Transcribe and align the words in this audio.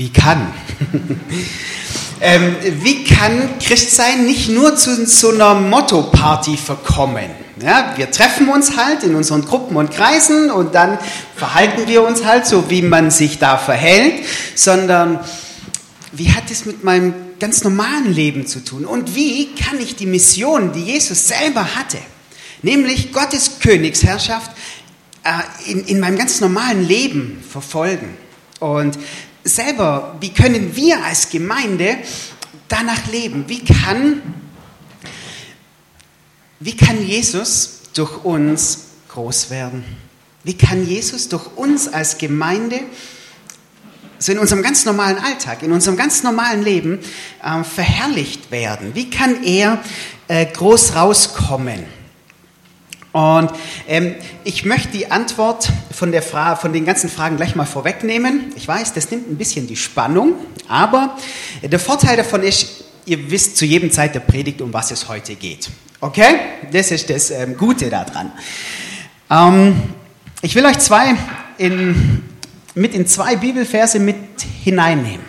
wie 0.00 0.08
kann? 0.08 0.50
ähm, 2.22 2.56
wie 2.82 3.04
kann 3.04 3.58
Christsein 3.58 4.24
nicht 4.24 4.48
nur 4.48 4.74
zu 4.74 5.04
so 5.04 5.28
einer 5.28 5.54
Motto-Party 5.54 6.56
verkommen? 6.56 7.28
Ja, 7.62 7.92
wir 7.96 8.10
treffen 8.10 8.48
uns 8.48 8.78
halt 8.78 9.02
in 9.02 9.14
unseren 9.14 9.44
Gruppen 9.44 9.76
und 9.76 9.90
Kreisen 9.90 10.50
und 10.50 10.74
dann 10.74 10.98
verhalten 11.36 11.86
wir 11.86 12.02
uns 12.02 12.24
halt 12.24 12.46
so, 12.46 12.70
wie 12.70 12.80
man 12.80 13.10
sich 13.10 13.38
da 13.38 13.58
verhält, 13.58 14.24
sondern 14.54 15.20
wie 16.12 16.32
hat 16.32 16.50
es 16.50 16.64
mit 16.64 16.82
meinem 16.82 17.12
ganz 17.38 17.62
normalen 17.62 18.10
Leben 18.10 18.46
zu 18.46 18.64
tun? 18.64 18.86
Und 18.86 19.14
wie 19.14 19.54
kann 19.54 19.78
ich 19.80 19.96
die 19.96 20.06
Mission, 20.06 20.72
die 20.72 20.80
Jesus 20.80 21.28
selber 21.28 21.76
hatte, 21.76 21.98
nämlich 22.62 23.12
Gottes 23.12 23.58
Königsherrschaft, 23.60 24.50
äh, 25.24 25.70
in, 25.70 25.84
in 25.84 26.00
meinem 26.00 26.16
ganz 26.16 26.40
normalen 26.40 26.88
Leben 26.88 27.44
verfolgen? 27.46 28.16
Und 28.60 28.98
selber, 29.44 30.16
wie 30.20 30.32
können 30.32 30.74
wir 30.76 31.04
als 31.04 31.30
Gemeinde 31.30 31.98
danach 32.68 33.06
leben? 33.10 33.44
Wie 33.48 33.64
kann 33.64 34.22
wie 36.62 36.76
kann 36.76 37.02
Jesus 37.06 37.80
durch 37.94 38.22
uns 38.22 38.80
groß 39.08 39.48
werden? 39.48 39.82
Wie 40.44 40.52
kann 40.52 40.86
Jesus 40.86 41.30
durch 41.30 41.46
uns 41.56 41.88
als 41.88 42.18
Gemeinde 42.18 42.80
so 44.18 44.32
in 44.32 44.38
unserem 44.38 44.62
ganz 44.62 44.84
normalen 44.84 45.16
Alltag, 45.16 45.62
in 45.62 45.72
unserem 45.72 45.96
ganz 45.96 46.22
normalen 46.22 46.62
Leben 46.62 46.98
äh, 47.42 47.64
verherrlicht 47.64 48.50
werden? 48.50 48.94
Wie 48.94 49.08
kann 49.08 49.42
er 49.42 49.82
äh, 50.28 50.44
groß 50.44 50.96
rauskommen? 50.96 51.99
Und 53.12 53.50
ähm, 53.88 54.14
ich 54.44 54.64
möchte 54.64 54.88
die 54.88 55.10
Antwort 55.10 55.70
von, 55.90 56.12
der 56.12 56.22
Fra 56.22 56.54
von 56.54 56.72
den 56.72 56.84
ganzen 56.84 57.10
Fragen 57.10 57.36
gleich 57.36 57.56
mal 57.56 57.64
vorwegnehmen. 57.64 58.52
Ich 58.56 58.68
weiß, 58.68 58.92
das 58.92 59.10
nimmt 59.10 59.28
ein 59.30 59.36
bisschen 59.36 59.66
die 59.66 59.76
Spannung, 59.76 60.34
aber 60.68 61.16
der 61.62 61.80
Vorteil 61.80 62.16
davon 62.16 62.42
ist, 62.42 62.84
ihr 63.06 63.30
wisst 63.30 63.56
zu 63.56 63.64
jedem 63.64 63.90
Zeit 63.90 64.14
der 64.14 64.20
Predigt, 64.20 64.60
um 64.60 64.72
was 64.72 64.92
es 64.92 65.08
heute 65.08 65.34
geht. 65.34 65.68
Okay? 66.00 66.36
Das 66.72 66.92
ist 66.92 67.10
das 67.10 67.30
ähm, 67.30 67.56
Gute 67.56 67.90
daran. 67.90 68.30
Ähm, 69.28 69.82
ich 70.42 70.54
will 70.54 70.64
euch 70.64 70.78
zwei 70.78 71.16
in, 71.58 72.22
mit 72.74 72.94
in 72.94 73.06
zwei 73.06 73.36
Bibelverse 73.36 73.98
mit 73.98 74.16
hineinnehmen. 74.62 75.26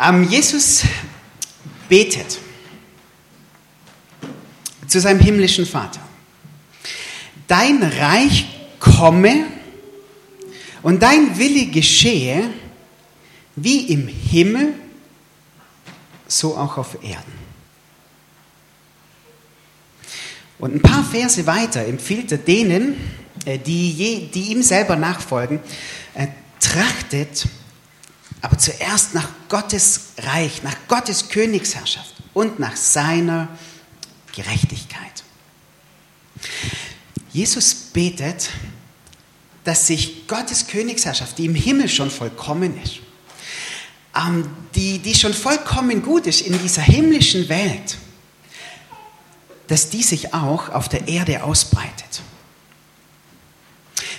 Ähm, 0.00 0.24
Jesus 0.24 0.82
betet 1.88 2.38
zu 4.94 5.00
seinem 5.00 5.18
himmlischen 5.18 5.66
Vater. 5.66 5.98
Dein 7.48 7.82
Reich 7.82 8.46
komme 8.78 9.44
und 10.82 11.02
dein 11.02 11.36
Wille 11.36 11.66
geschehe, 11.66 12.48
wie 13.56 13.86
im 13.92 14.06
Himmel, 14.06 14.74
so 16.28 16.56
auch 16.56 16.78
auf 16.78 17.02
Erden. 17.02 17.32
Und 20.60 20.76
ein 20.76 20.80
paar 20.80 21.02
Verse 21.02 21.44
weiter 21.44 21.84
empfiehlt 21.84 22.30
er 22.30 22.38
denen, 22.38 22.94
äh, 23.46 23.58
die, 23.58 23.90
je, 23.90 24.28
die 24.28 24.52
ihm 24.52 24.62
selber 24.62 24.94
nachfolgen, 24.94 25.58
äh, 26.14 26.28
trachtet 26.60 27.48
aber 28.42 28.58
zuerst 28.58 29.12
nach 29.12 29.28
Gottes 29.48 30.12
Reich, 30.18 30.62
nach 30.62 30.76
Gottes 30.86 31.30
Königsherrschaft 31.30 32.14
und 32.32 32.60
nach 32.60 32.76
seiner 32.76 33.48
Gerechtigkeit. 34.34 35.24
Jesus 37.32 37.74
betet, 37.74 38.50
dass 39.64 39.86
sich 39.86 40.26
Gottes 40.28 40.66
Königsherrschaft, 40.66 41.38
die 41.38 41.46
im 41.46 41.54
Himmel 41.54 41.88
schon 41.88 42.10
vollkommen 42.10 42.80
ist, 42.82 43.00
ähm, 44.16 44.48
die, 44.74 44.98
die 44.98 45.14
schon 45.14 45.34
vollkommen 45.34 46.02
gut 46.02 46.26
ist 46.26 46.42
in 46.42 46.58
dieser 46.62 46.82
himmlischen 46.82 47.48
Welt, 47.48 47.98
dass 49.66 49.88
die 49.90 50.02
sich 50.02 50.34
auch 50.34 50.68
auf 50.68 50.88
der 50.88 51.08
Erde 51.08 51.42
ausbreitet. 51.42 52.20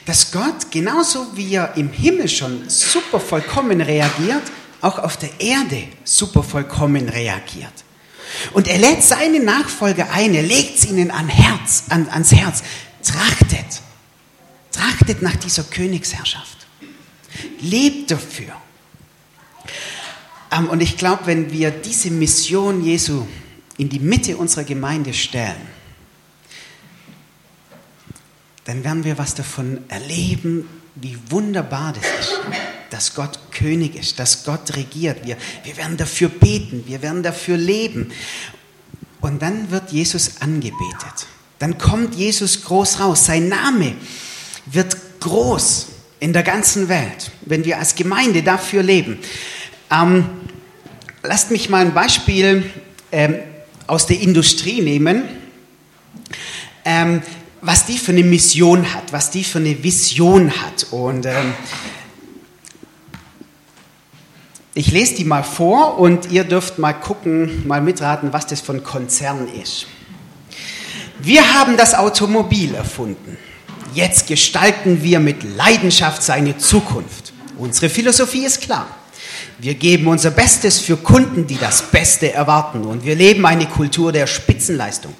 Dass 0.05 0.31
Gott, 0.31 0.71
genauso 0.71 1.35
wie 1.37 1.53
er 1.53 1.75
im 1.77 1.91
Himmel 1.91 2.27
schon 2.27 2.69
super 2.69 3.19
vollkommen 3.19 3.81
reagiert, 3.81 4.43
auch 4.81 4.99
auf 4.99 5.17
der 5.17 5.39
Erde 5.39 5.87
super 6.03 6.43
vollkommen 6.43 7.09
reagiert. 7.09 7.85
Und 8.53 8.67
er 8.67 8.77
lädt 8.77 9.03
seine 9.03 9.39
Nachfolger 9.39 10.11
ein, 10.11 10.33
er 10.33 10.43
legt 10.43 10.79
es 10.79 10.85
ihnen 10.85 11.11
an 11.11 11.27
Herz, 11.27 11.85
an, 11.89 12.07
ans 12.09 12.31
Herz. 12.31 12.63
Trachtet, 13.03 13.81
trachtet 14.71 15.21
nach 15.21 15.35
dieser 15.35 15.63
Königsherrschaft. 15.63 16.65
Lebt 17.61 18.11
dafür. 18.11 18.55
Ähm, 20.51 20.69
und 20.69 20.81
ich 20.81 20.97
glaube, 20.97 21.25
wenn 21.25 21.51
wir 21.51 21.71
diese 21.71 22.11
Mission 22.11 22.83
Jesu 22.83 23.25
in 23.77 23.89
die 23.89 23.99
Mitte 23.99 24.37
unserer 24.37 24.63
Gemeinde 24.63 25.13
stellen, 25.13 25.75
dann 28.65 28.83
werden 28.83 29.03
wir 29.03 29.17
was 29.17 29.35
davon 29.35 29.83
erleben, 29.89 30.67
wie 30.95 31.17
wunderbar 31.29 31.93
das 31.93 32.05
ist, 32.19 32.39
dass 32.89 33.15
Gott 33.15 33.39
König 33.51 33.95
ist, 33.95 34.19
dass 34.19 34.43
Gott 34.43 34.75
regiert. 34.75 35.25
Wir, 35.25 35.37
wir 35.63 35.77
werden 35.77 35.97
dafür 35.97 36.29
beten, 36.29 36.83
wir 36.85 37.01
werden 37.01 37.23
dafür 37.23 37.57
leben. 37.57 38.11
Und 39.21 39.41
dann 39.41 39.71
wird 39.71 39.91
Jesus 39.91 40.41
angebetet. 40.41 41.27
Dann 41.59 41.77
kommt 41.77 42.15
Jesus 42.15 42.63
groß 42.63 42.99
raus. 42.99 43.25
Sein 43.25 43.47
Name 43.47 43.95
wird 44.65 44.97
groß 45.19 45.87
in 46.19 46.33
der 46.33 46.43
ganzen 46.43 46.89
Welt, 46.89 47.31
wenn 47.41 47.65
wir 47.65 47.79
als 47.79 47.95
Gemeinde 47.95 48.43
dafür 48.43 48.83
leben. 48.83 49.19
Ähm, 49.91 50.25
lasst 51.23 51.51
mich 51.51 51.69
mal 51.69 51.85
ein 51.85 51.93
Beispiel 51.93 52.71
ähm, 53.11 53.35
aus 53.87 54.07
der 54.07 54.19
Industrie 54.19 54.81
nehmen, 54.81 55.23
ähm, 56.83 57.21
was 57.61 57.85
die 57.85 57.97
für 57.97 58.11
eine 58.11 58.23
Mission 58.23 58.93
hat, 58.93 59.11
was 59.11 59.31
die 59.31 59.43
für 59.43 59.59
eine 59.59 59.83
Vision 59.83 60.51
hat. 60.61 60.87
Und 60.91 61.25
ähm, 61.25 61.53
ich 64.75 64.91
lese 64.91 65.15
die 65.15 65.23
mal 65.23 65.43
vor 65.43 65.97
und 65.97 66.31
ihr 66.31 66.43
dürft 66.43 66.79
mal 66.79 66.93
gucken, 66.93 67.65
mal 67.65 67.81
mitraten, 67.81 68.33
was 68.33 68.45
das 68.45 68.59
für 68.59 68.73
ein 68.73 68.83
Konzern 68.83 69.47
ist. 69.47 69.87
Wir 71.19 71.53
haben 71.53 71.77
das 71.77 71.95
Automobil 71.95 72.75
erfunden. 72.75 73.37
Jetzt 73.93 74.27
gestalten 74.27 75.01
wir 75.01 75.21
mit 75.21 75.43
Leidenschaft 75.55 76.21
seine 76.21 76.57
Zukunft. 76.57 77.31
Unsere 77.57 77.89
Philosophie 77.89 78.45
ist 78.45 78.59
klar. 78.59 78.85
Wir 79.59 79.75
geben 79.75 80.07
unser 80.07 80.31
Bestes 80.31 80.79
für 80.79 80.97
Kunden, 80.97 81.47
die 81.47 81.57
das 81.57 81.81
Beste 81.81 82.33
erwarten. 82.33 82.83
Und 82.83 83.05
wir 83.05 83.15
leben 83.15 83.45
eine 83.45 83.67
Kultur 83.67 84.11
der 84.11 84.27
Spitzenleistung, 84.27 85.13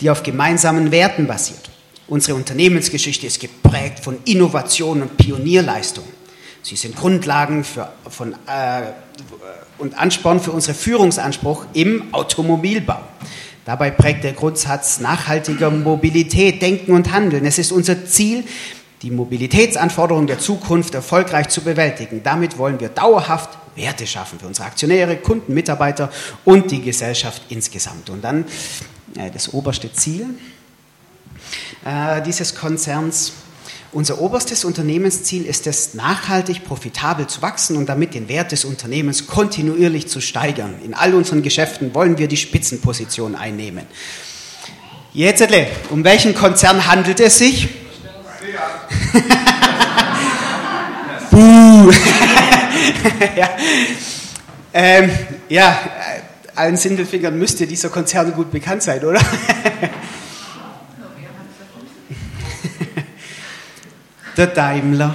die 0.00 0.08
auf 0.08 0.22
gemeinsamen 0.22 0.92
Werten 0.92 1.26
basiert. 1.26 1.68
Unsere 2.06 2.36
Unternehmensgeschichte 2.36 3.26
ist 3.26 3.40
geprägt 3.40 4.04
von 4.04 4.18
Innovation 4.24 5.02
und 5.02 5.16
Pionierleistung. 5.16 6.04
Sie 6.62 6.76
sind 6.76 6.96
Grundlagen 6.96 7.64
für, 7.64 7.90
von, 8.08 8.34
äh, 8.46 8.82
und 9.78 9.98
Ansporn 9.98 10.40
für 10.40 10.52
unseren 10.52 10.74
Führungsanspruch 10.74 11.66
im 11.72 12.12
Automobilbau. 12.12 13.00
Dabei 13.64 13.90
prägt 13.90 14.24
der 14.24 14.32
Grundsatz 14.32 15.00
nachhaltiger 15.00 15.70
Mobilität, 15.70 16.60
Denken 16.60 16.92
und 16.92 17.12
Handeln. 17.12 17.44
Es 17.44 17.58
ist 17.58 17.72
unser 17.72 18.04
Ziel, 18.04 18.44
die 19.02 19.10
Mobilitätsanforderungen 19.10 20.26
der 20.26 20.38
Zukunft 20.38 20.94
erfolgreich 20.94 21.48
zu 21.48 21.62
bewältigen. 21.62 22.22
Damit 22.22 22.58
wollen 22.58 22.80
wir 22.80 22.88
dauerhaft 22.88 23.58
Werte 23.76 24.06
schaffen 24.06 24.38
für 24.38 24.46
unsere 24.46 24.66
Aktionäre, 24.66 25.16
Kunden, 25.16 25.54
Mitarbeiter 25.54 26.10
und 26.44 26.70
die 26.70 26.82
Gesellschaft 26.82 27.42
insgesamt. 27.48 28.10
Und 28.10 28.22
dann 28.22 28.44
äh, 29.16 29.30
das 29.30 29.54
oberste 29.54 29.92
Ziel 29.92 30.26
äh, 31.84 32.20
dieses 32.22 32.54
Konzerns. 32.54 33.32
Unser 33.92 34.20
oberstes 34.20 34.64
Unternehmensziel 34.64 35.44
ist 35.44 35.66
es, 35.66 35.94
nachhaltig 35.94 36.64
profitabel 36.64 37.26
zu 37.26 37.42
wachsen 37.42 37.76
und 37.76 37.88
damit 37.88 38.14
den 38.14 38.28
Wert 38.28 38.52
des 38.52 38.64
Unternehmens 38.64 39.26
kontinuierlich 39.26 40.06
zu 40.06 40.20
steigern. 40.20 40.76
In 40.84 40.94
all 40.94 41.12
unseren 41.12 41.42
Geschäften 41.42 41.92
wollen 41.92 42.16
wir 42.16 42.28
die 42.28 42.36
Spitzenposition 42.36 43.34
einnehmen. 43.34 43.84
Jetzt, 45.12 45.44
um 45.90 46.04
welchen 46.04 46.36
Konzern 46.36 46.86
handelt 46.86 47.18
es 47.18 47.38
sich? 47.38 47.68
Buh. 51.32 51.90
ja. 53.36 53.50
Ähm, 54.72 55.10
ja, 55.48 55.76
allen 56.54 56.76
Sindelfingern 56.76 57.36
müsste 57.36 57.66
dieser 57.66 57.88
Konzern 57.88 58.32
gut 58.34 58.52
bekannt 58.52 58.84
sein, 58.84 59.04
oder? 59.04 59.20
Der 64.40 64.46
Daimler. 64.46 65.14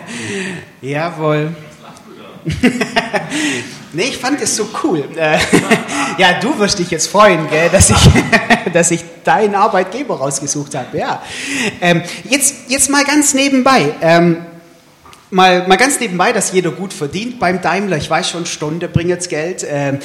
Jawohl. 0.80 1.54
nee, 3.92 4.04
ich 4.04 4.16
fand 4.16 4.40
es 4.40 4.56
so 4.56 4.70
cool. 4.82 5.04
ja, 6.16 6.40
du 6.40 6.58
wirst 6.58 6.78
dich 6.78 6.90
jetzt 6.90 7.08
freuen, 7.08 7.46
gell, 7.50 7.68
dass, 7.68 7.90
ich, 7.90 7.98
dass 8.72 8.90
ich 8.90 9.04
deinen 9.22 9.54
Arbeitgeber 9.54 10.16
rausgesucht 10.16 10.74
habe. 10.76 10.96
Ja. 10.96 11.22
Ähm, 11.82 12.00
jetzt, 12.30 12.54
jetzt 12.68 12.88
mal 12.88 13.04
ganz 13.04 13.34
nebenbei. 13.34 13.94
Ähm, 14.00 14.46
mal, 15.30 15.68
mal 15.68 15.76
ganz 15.76 16.00
nebenbei, 16.00 16.32
dass 16.32 16.52
jeder 16.52 16.70
gut 16.70 16.94
verdient 16.94 17.38
beim 17.38 17.60
Daimler. 17.60 17.98
Ich 17.98 18.08
weiß 18.08 18.30
schon, 18.30 18.46
Stunde 18.46 18.88
bringt 18.88 19.10
jetzt 19.10 19.28
Geld. 19.28 19.66
Ähm, 19.68 19.98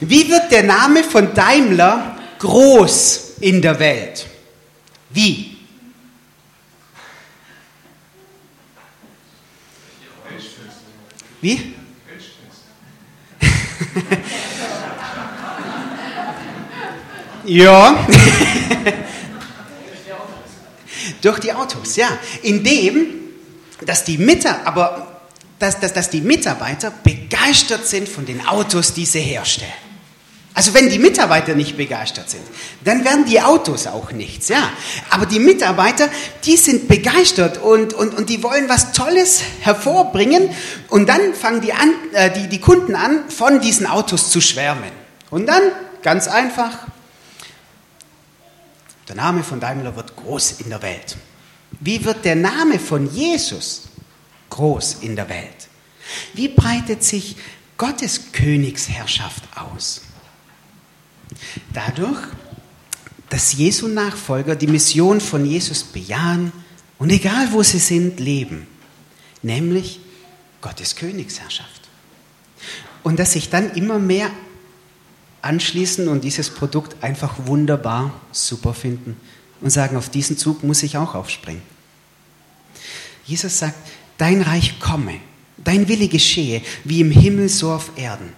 wie 0.00 0.28
wird 0.28 0.50
der 0.50 0.64
Name 0.64 1.04
von 1.04 1.32
Daimler 1.32 2.16
groß 2.40 3.34
in 3.38 3.62
der 3.62 3.78
Welt? 3.78 4.26
Wie? 5.10 5.51
Wie? 11.42 11.74
ja. 17.44 18.06
Durch 21.20 21.40
die 21.40 21.52
Autos, 21.52 21.96
ja. 21.96 22.08
Indem, 22.42 23.06
dass 23.84 24.04
die, 24.04 24.18
Mitarbeiter, 24.18 24.66
aber, 24.66 25.22
dass, 25.58 25.80
dass, 25.80 25.92
dass 25.92 26.10
die 26.10 26.20
Mitarbeiter 26.20 26.92
begeistert 27.02 27.88
sind 27.88 28.08
von 28.08 28.24
den 28.24 28.46
Autos, 28.46 28.94
die 28.94 29.04
sie 29.04 29.20
herstellen. 29.20 29.91
Also 30.54 30.74
wenn 30.74 30.90
die 30.90 30.98
Mitarbeiter 30.98 31.54
nicht 31.54 31.78
begeistert 31.78 32.28
sind, 32.28 32.42
dann 32.84 33.04
werden 33.04 33.24
die 33.24 33.40
Autos 33.40 33.86
auch 33.86 34.12
nichts, 34.12 34.48
ja. 34.48 34.70
Aber 35.08 35.24
die 35.24 35.38
Mitarbeiter, 35.38 36.08
die 36.44 36.56
sind 36.56 36.88
begeistert 36.88 37.56
und, 37.56 37.94
und, 37.94 38.14
und 38.14 38.28
die 38.28 38.42
wollen 38.42 38.68
was 38.68 38.92
Tolles 38.92 39.40
hervorbringen 39.60 40.50
und 40.88 41.08
dann 41.08 41.32
fangen 41.34 41.62
die, 41.62 41.72
an, 41.72 41.94
äh, 42.12 42.30
die, 42.32 42.48
die 42.48 42.60
Kunden 42.60 42.94
an, 42.94 43.30
von 43.30 43.60
diesen 43.60 43.86
Autos 43.86 44.30
zu 44.30 44.42
schwärmen. 44.42 44.90
Und 45.30 45.46
dann, 45.46 45.62
ganz 46.02 46.28
einfach, 46.28 46.86
der 49.08 49.16
Name 49.16 49.44
von 49.44 49.58
Daimler 49.58 49.96
wird 49.96 50.16
groß 50.16 50.60
in 50.60 50.68
der 50.68 50.82
Welt. 50.82 51.16
Wie 51.80 52.04
wird 52.04 52.26
der 52.26 52.36
Name 52.36 52.78
von 52.78 53.10
Jesus 53.12 53.84
groß 54.50 54.98
in 55.00 55.16
der 55.16 55.30
Welt? 55.30 55.68
Wie 56.34 56.48
breitet 56.48 57.02
sich 57.02 57.36
Gottes 57.78 58.32
Königsherrschaft 58.32 59.42
aus? 59.56 60.02
Dadurch, 61.72 62.18
dass 63.28 63.54
Jesu 63.54 63.88
Nachfolger 63.88 64.56
die 64.56 64.66
Mission 64.66 65.20
von 65.20 65.44
Jesus 65.44 65.84
bejahen 65.84 66.52
und 66.98 67.10
egal 67.10 67.52
wo 67.52 67.62
sie 67.62 67.78
sind, 67.78 68.20
leben, 68.20 68.66
nämlich 69.42 70.00
Gottes 70.60 70.96
Königsherrschaft. 70.96 71.88
Und 73.02 73.18
dass 73.18 73.32
sich 73.32 73.50
dann 73.50 73.72
immer 73.72 73.98
mehr 73.98 74.30
anschließen 75.40 76.08
und 76.08 76.24
dieses 76.24 76.50
Produkt 76.50 77.02
einfach 77.02 77.34
wunderbar, 77.46 78.12
super 78.30 78.74
finden 78.74 79.16
und 79.60 79.70
sagen, 79.70 79.96
auf 79.96 80.08
diesen 80.08 80.38
Zug 80.38 80.62
muss 80.62 80.82
ich 80.82 80.96
auch 80.96 81.14
aufspringen. 81.14 81.62
Jesus 83.24 83.58
sagt, 83.58 83.78
dein 84.18 84.42
Reich 84.42 84.78
komme, 84.78 85.14
dein 85.56 85.88
Wille 85.88 86.08
geschehe, 86.08 86.62
wie 86.84 87.00
im 87.00 87.10
Himmel 87.10 87.48
so 87.48 87.72
auf 87.72 87.92
Erden. 87.96 88.32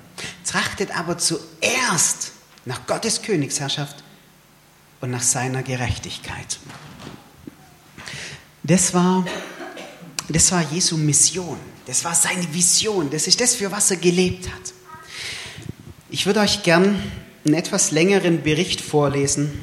Trachtet 0.46 0.96
aber 0.96 1.18
zuerst 1.18 2.32
nach 2.64 2.86
Gottes 2.86 3.22
Königsherrschaft 3.22 4.02
und 5.00 5.10
nach 5.10 5.22
seiner 5.22 5.62
Gerechtigkeit. 5.62 6.58
Das 8.62 8.94
war, 8.94 9.26
das 10.28 10.50
war 10.52 10.62
Jesu 10.62 10.96
Mission, 10.96 11.58
das 11.86 12.04
war 12.04 12.14
seine 12.14 12.52
Vision, 12.54 13.10
das 13.10 13.26
ist 13.26 13.40
das, 13.40 13.54
für 13.54 13.70
was 13.70 13.90
er 13.90 13.98
gelebt 13.98 14.48
hat. 14.48 14.72
Ich 16.08 16.24
würde 16.26 16.40
euch 16.40 16.62
gern 16.62 17.02
einen 17.44 17.54
etwas 17.54 17.90
längeren 17.90 18.42
Bericht 18.42 18.80
vorlesen, 18.80 19.60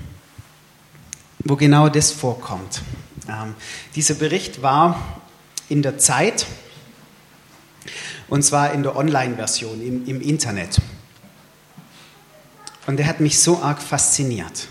wo 1.39 1.55
genau 1.55 1.89
das 1.89 2.11
vorkommt. 2.11 2.81
Ähm, 3.27 3.55
dieser 3.95 4.13
Bericht 4.13 4.61
war 4.61 5.21
in 5.69 5.81
der 5.81 5.97
Zeit, 5.97 6.45
und 8.27 8.43
zwar 8.43 8.73
in 8.73 8.83
der 8.83 8.95
Online-Version 8.95 9.81
im, 9.81 10.05
im 10.05 10.21
Internet. 10.21 10.79
Und 12.87 12.97
der 12.97 13.07
hat 13.07 13.19
mich 13.19 13.39
so 13.39 13.61
arg 13.61 13.81
fasziniert, 13.81 14.67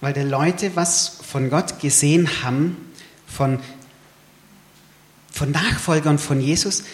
weil 0.00 0.12
die 0.12 0.20
Leute 0.20 0.74
was 0.74 1.18
von 1.22 1.48
Gott 1.48 1.80
gesehen 1.80 2.28
haben, 2.42 2.76
von, 3.26 3.60
von 5.30 5.50
Nachfolgern 5.50 6.18
von 6.18 6.40
Jesus, 6.40 6.84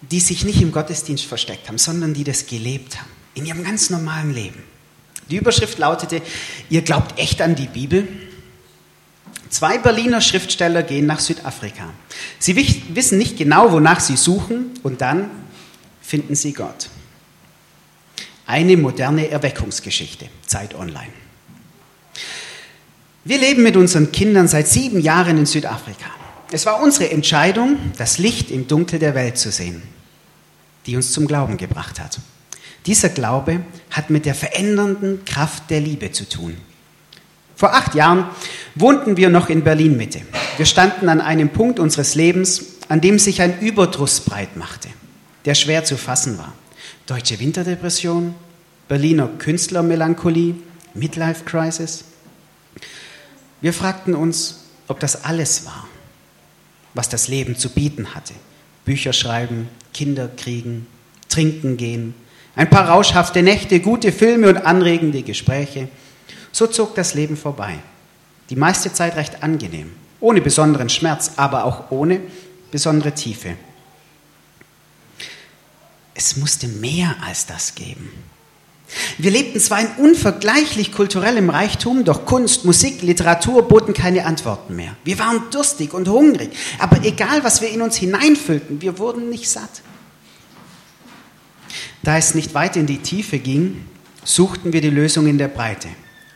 die 0.00 0.20
sich 0.20 0.44
nicht 0.44 0.60
im 0.62 0.72
Gottesdienst 0.72 1.24
versteckt 1.24 1.68
haben, 1.68 1.78
sondern 1.78 2.14
die 2.14 2.24
das 2.24 2.46
gelebt 2.46 2.98
haben, 2.98 3.10
in 3.34 3.46
ihrem 3.46 3.64
ganz 3.64 3.90
normalen 3.90 4.32
Leben. 4.32 4.62
Die 5.30 5.36
Überschrift 5.36 5.78
lautete, 5.78 6.22
ihr 6.70 6.82
glaubt 6.82 7.18
echt 7.18 7.42
an 7.42 7.56
die 7.56 7.66
Bibel? 7.66 8.06
Zwei 9.48 9.78
Berliner 9.78 10.20
Schriftsteller 10.20 10.82
gehen 10.82 11.06
nach 11.06 11.20
Südafrika. 11.20 11.92
Sie 12.38 12.56
wissen 12.94 13.18
nicht 13.18 13.36
genau, 13.36 13.72
wonach 13.72 14.00
sie 14.00 14.16
suchen 14.16 14.72
und 14.82 15.00
dann 15.00 15.30
finden 16.00 16.34
sie 16.34 16.52
Gott. 16.52 16.90
Eine 18.46 18.76
moderne 18.76 19.28
Erweckungsgeschichte, 19.28 20.26
Zeit 20.46 20.74
Online. 20.74 21.12
Wir 23.24 23.38
leben 23.38 23.64
mit 23.64 23.76
unseren 23.76 24.12
Kindern 24.12 24.46
seit 24.46 24.68
sieben 24.68 25.00
Jahren 25.00 25.36
in 25.36 25.46
Südafrika. 25.46 26.06
Es 26.52 26.64
war 26.64 26.80
unsere 26.80 27.10
Entscheidung, 27.10 27.76
das 27.98 28.18
Licht 28.18 28.52
im 28.52 28.68
Dunkel 28.68 29.00
der 29.00 29.16
Welt 29.16 29.36
zu 29.36 29.50
sehen, 29.50 29.82
die 30.86 30.94
uns 30.94 31.10
zum 31.10 31.26
Glauben 31.26 31.56
gebracht 31.56 31.98
hat. 31.98 32.20
Dieser 32.86 33.08
Glaube 33.08 33.62
hat 33.90 34.10
mit 34.10 34.26
der 34.26 34.36
verändernden 34.36 35.24
Kraft 35.24 35.68
der 35.70 35.80
Liebe 35.80 36.12
zu 36.12 36.28
tun. 36.28 36.56
Vor 37.56 37.74
acht 37.74 37.96
Jahren 37.96 38.26
wohnten 38.76 39.16
wir 39.16 39.28
noch 39.28 39.48
in 39.48 39.64
Berlin 39.64 39.96
Mitte. 39.96 40.20
Wir 40.56 40.66
standen 40.66 41.08
an 41.08 41.20
einem 41.20 41.48
Punkt 41.48 41.80
unseres 41.80 42.14
Lebens, 42.14 42.76
an 42.88 43.00
dem 43.00 43.18
sich 43.18 43.42
ein 43.42 43.58
Überdruss 43.58 44.20
breit 44.20 44.56
machte, 44.56 44.88
der 45.46 45.56
schwer 45.56 45.84
zu 45.84 45.96
fassen 45.96 46.38
war. 46.38 46.52
Deutsche 47.06 47.38
Winterdepression, 47.38 48.34
Berliner 48.88 49.28
Künstlermelancholie, 49.38 50.56
Midlife 50.92 51.44
Crisis. 51.44 52.04
Wir 53.60 53.72
fragten 53.72 54.16
uns, 54.16 54.64
ob 54.88 54.98
das 54.98 55.24
alles 55.24 55.66
war, 55.66 55.86
was 56.94 57.08
das 57.08 57.28
Leben 57.28 57.56
zu 57.56 57.68
bieten 57.68 58.16
hatte. 58.16 58.34
Bücher 58.84 59.12
schreiben, 59.12 59.68
Kinder 59.94 60.28
kriegen, 60.36 60.88
trinken 61.28 61.76
gehen, 61.76 62.14
ein 62.56 62.70
paar 62.70 62.88
rauschhafte 62.88 63.40
Nächte, 63.40 63.78
gute 63.78 64.10
Filme 64.10 64.48
und 64.48 64.56
anregende 64.56 65.22
Gespräche. 65.22 65.88
So 66.50 66.66
zog 66.66 66.96
das 66.96 67.14
Leben 67.14 67.36
vorbei. 67.36 67.78
Die 68.50 68.56
meiste 68.56 68.92
Zeit 68.92 69.14
recht 69.14 69.44
angenehm, 69.44 69.92
ohne 70.18 70.40
besonderen 70.40 70.88
Schmerz, 70.88 71.32
aber 71.36 71.66
auch 71.66 71.92
ohne 71.92 72.20
besondere 72.72 73.12
Tiefe. 73.12 73.56
Es 76.16 76.36
musste 76.36 76.66
mehr 76.66 77.14
als 77.26 77.46
das 77.46 77.74
geben. 77.74 78.10
Wir 79.18 79.30
lebten 79.30 79.60
zwar 79.60 79.80
in 79.80 80.04
unvergleichlich 80.04 80.92
kulturellem 80.92 81.50
Reichtum, 81.50 82.04
doch 82.04 82.24
Kunst, 82.24 82.64
Musik, 82.64 83.02
Literatur 83.02 83.66
boten 83.66 83.92
keine 83.92 84.24
Antworten 84.24 84.76
mehr. 84.76 84.96
Wir 85.04 85.18
waren 85.18 85.42
durstig 85.50 85.92
und 85.92 86.08
hungrig, 86.08 86.50
aber 86.78 87.04
egal, 87.04 87.42
was 87.42 87.60
wir 87.60 87.68
in 87.68 87.82
uns 87.82 87.96
hineinfüllten, 87.96 88.80
wir 88.80 88.98
wurden 88.98 89.28
nicht 89.28 89.50
satt. 89.50 89.82
Da 92.02 92.16
es 92.16 92.34
nicht 92.34 92.54
weit 92.54 92.76
in 92.76 92.86
die 92.86 92.98
Tiefe 92.98 93.38
ging, 93.38 93.84
suchten 94.22 94.72
wir 94.72 94.80
die 94.80 94.90
Lösung 94.90 95.26
in 95.26 95.38
der 95.38 95.48
Breite. 95.48 95.88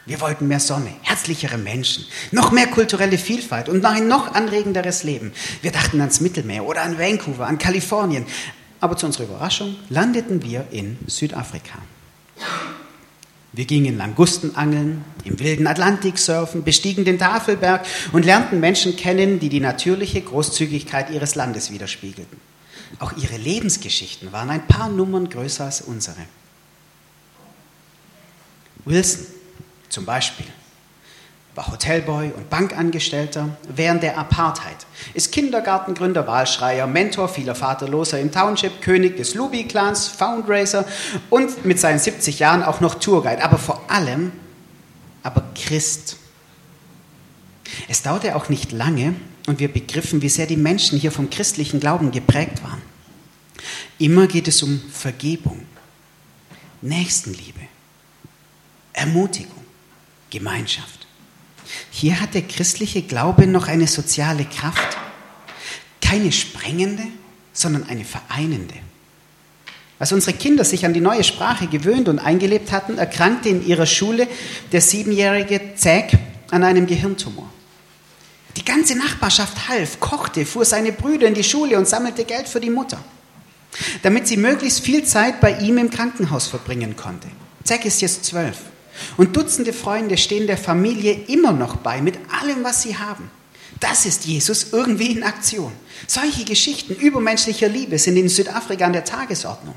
Wir 0.04 0.20
wollten 0.20 0.48
mehr 0.48 0.60
Sonne, 0.60 0.90
herzlichere 1.02 1.58
Menschen, 1.58 2.04
noch 2.32 2.50
mehr 2.50 2.66
kulturelle 2.66 3.16
Vielfalt 3.18 3.68
und 3.68 3.84
ein 3.84 4.08
noch 4.08 4.34
anregenderes 4.34 5.04
Leben. 5.04 5.32
Wir 5.62 5.70
dachten 5.70 6.00
ans 6.00 6.20
Mittelmeer 6.20 6.64
oder 6.64 6.82
an 6.82 6.98
Vancouver, 6.98 7.46
an 7.46 7.58
Kalifornien, 7.58 8.26
aber 8.80 8.96
zu 8.96 9.06
unserer 9.06 9.24
Überraschung 9.24 9.76
landeten 9.88 10.42
wir 10.42 10.66
in 10.70 10.98
Südafrika. 11.06 11.78
Wir 13.52 13.64
gingen 13.64 13.98
Langusten 13.98 14.54
angeln, 14.54 15.04
im 15.24 15.40
wilden 15.40 15.66
Atlantik 15.66 16.18
surfen, 16.18 16.62
bestiegen 16.62 17.04
den 17.04 17.18
Tafelberg 17.18 17.84
und 18.12 18.24
lernten 18.24 18.60
Menschen 18.60 18.96
kennen, 18.96 19.40
die 19.40 19.48
die 19.48 19.60
natürliche 19.60 20.20
Großzügigkeit 20.20 21.10
ihres 21.10 21.34
Landes 21.34 21.72
widerspiegelten. 21.72 22.38
Auch 23.00 23.12
ihre 23.16 23.36
Lebensgeschichten 23.36 24.32
waren 24.32 24.50
ein 24.50 24.66
paar 24.66 24.88
Nummern 24.88 25.28
größer 25.28 25.64
als 25.64 25.80
unsere. 25.80 26.20
Wilson 28.84 29.26
zum 29.88 30.04
Beispiel 30.04 30.46
war 31.60 31.72
Hotelboy 31.72 32.30
und 32.34 32.48
Bankangestellter 32.48 33.56
während 33.68 34.02
der 34.02 34.16
Apartheid, 34.16 34.86
ist 35.12 35.30
Kindergartengründer, 35.30 36.26
Wahlschreier, 36.26 36.86
Mentor 36.86 37.28
vieler 37.28 37.54
Vaterloser 37.54 38.18
im 38.18 38.32
Township, 38.32 38.80
König 38.80 39.18
des 39.18 39.34
Luby-Clans, 39.34 40.08
Foundraiser 40.08 40.86
und 41.28 41.66
mit 41.66 41.78
seinen 41.78 41.98
70 41.98 42.38
Jahren 42.38 42.62
auch 42.62 42.80
noch 42.80 42.94
Tourguide, 42.94 43.44
aber 43.44 43.58
vor 43.58 43.82
allem 43.90 44.32
aber 45.22 45.42
Christ. 45.54 46.16
Es 47.88 48.02
dauerte 48.02 48.36
auch 48.36 48.48
nicht 48.48 48.72
lange 48.72 49.14
und 49.46 49.58
wir 49.58 49.68
begriffen, 49.68 50.22
wie 50.22 50.30
sehr 50.30 50.46
die 50.46 50.56
Menschen 50.56 50.98
hier 50.98 51.12
vom 51.12 51.28
christlichen 51.28 51.78
Glauben 51.78 52.10
geprägt 52.10 52.62
waren. 52.62 52.80
Immer 53.98 54.26
geht 54.28 54.48
es 54.48 54.62
um 54.62 54.80
Vergebung, 54.90 55.66
Nächstenliebe, 56.80 57.60
Ermutigung, 58.94 59.62
Gemeinschaft. 60.30 60.99
Hier 61.90 62.20
hat 62.20 62.34
der 62.34 62.42
christliche 62.42 63.02
Glaube 63.02 63.46
noch 63.46 63.68
eine 63.68 63.86
soziale 63.86 64.44
Kraft. 64.44 64.96
keine 66.00 66.32
sprengende, 66.32 67.04
sondern 67.52 67.84
eine 67.84 68.04
vereinende. 68.04 68.74
Als 70.00 70.12
unsere 70.12 70.36
Kinder 70.36 70.64
sich 70.64 70.86
an 70.86 70.94
die 70.94 71.00
neue 71.00 71.22
Sprache 71.22 71.66
gewöhnt 71.66 72.08
und 72.08 72.18
eingelebt 72.18 72.72
hatten, 72.72 72.98
erkrankte 72.98 73.50
in 73.50 73.64
ihrer 73.64 73.86
Schule 73.86 74.26
der 74.72 74.80
siebenjährige 74.80 75.74
Zack 75.76 76.18
an 76.50 76.64
einem 76.64 76.86
Gehirntumor. 76.86 77.48
Die 78.56 78.64
ganze 78.64 78.96
Nachbarschaft 78.96 79.68
half, 79.68 80.00
kochte, 80.00 80.46
fuhr 80.46 80.64
seine 80.64 80.90
Brüder 80.90 81.28
in 81.28 81.34
die 81.34 81.44
Schule 81.44 81.78
und 81.78 81.86
sammelte 81.86 82.24
Geld 82.24 82.48
für 82.48 82.60
die 82.60 82.70
Mutter, 82.70 82.98
damit 84.02 84.26
sie 84.26 84.36
möglichst 84.36 84.80
viel 84.80 85.04
Zeit 85.04 85.40
bei 85.40 85.58
ihm 85.58 85.78
im 85.78 85.90
Krankenhaus 85.90 86.48
verbringen 86.48 86.96
konnte. 86.96 87.28
Zack 87.62 87.84
ist 87.84 88.00
jetzt 88.00 88.24
zwölf. 88.24 88.56
Und 89.16 89.36
Dutzende 89.36 89.72
Freunde 89.72 90.16
stehen 90.16 90.46
der 90.46 90.58
Familie 90.58 91.12
immer 91.12 91.52
noch 91.52 91.76
bei, 91.76 92.00
mit 92.02 92.18
allem, 92.40 92.64
was 92.64 92.82
sie 92.82 92.96
haben. 92.96 93.30
Das 93.78 94.04
ist 94.04 94.24
Jesus 94.26 94.72
irgendwie 94.72 95.12
in 95.12 95.22
Aktion. 95.22 95.72
Solche 96.06 96.44
Geschichten 96.44 96.94
übermenschlicher 96.94 97.68
Liebe 97.68 97.98
sind 97.98 98.16
in 98.16 98.28
Südafrika 98.28 98.86
an 98.86 98.92
der 98.92 99.04
Tagesordnung. 99.04 99.74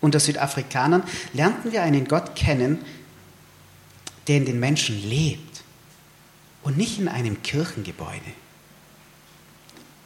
Unter 0.00 0.20
Südafrikanern 0.20 1.04
lernten 1.32 1.72
wir 1.72 1.82
einen 1.82 2.06
Gott 2.06 2.34
kennen, 2.34 2.84
der 4.26 4.36
in 4.36 4.44
den 4.44 4.60
Menschen 4.60 5.08
lebt 5.08 5.62
und 6.62 6.76
nicht 6.76 6.98
in 6.98 7.08
einem 7.08 7.42
Kirchengebäude. 7.42 8.20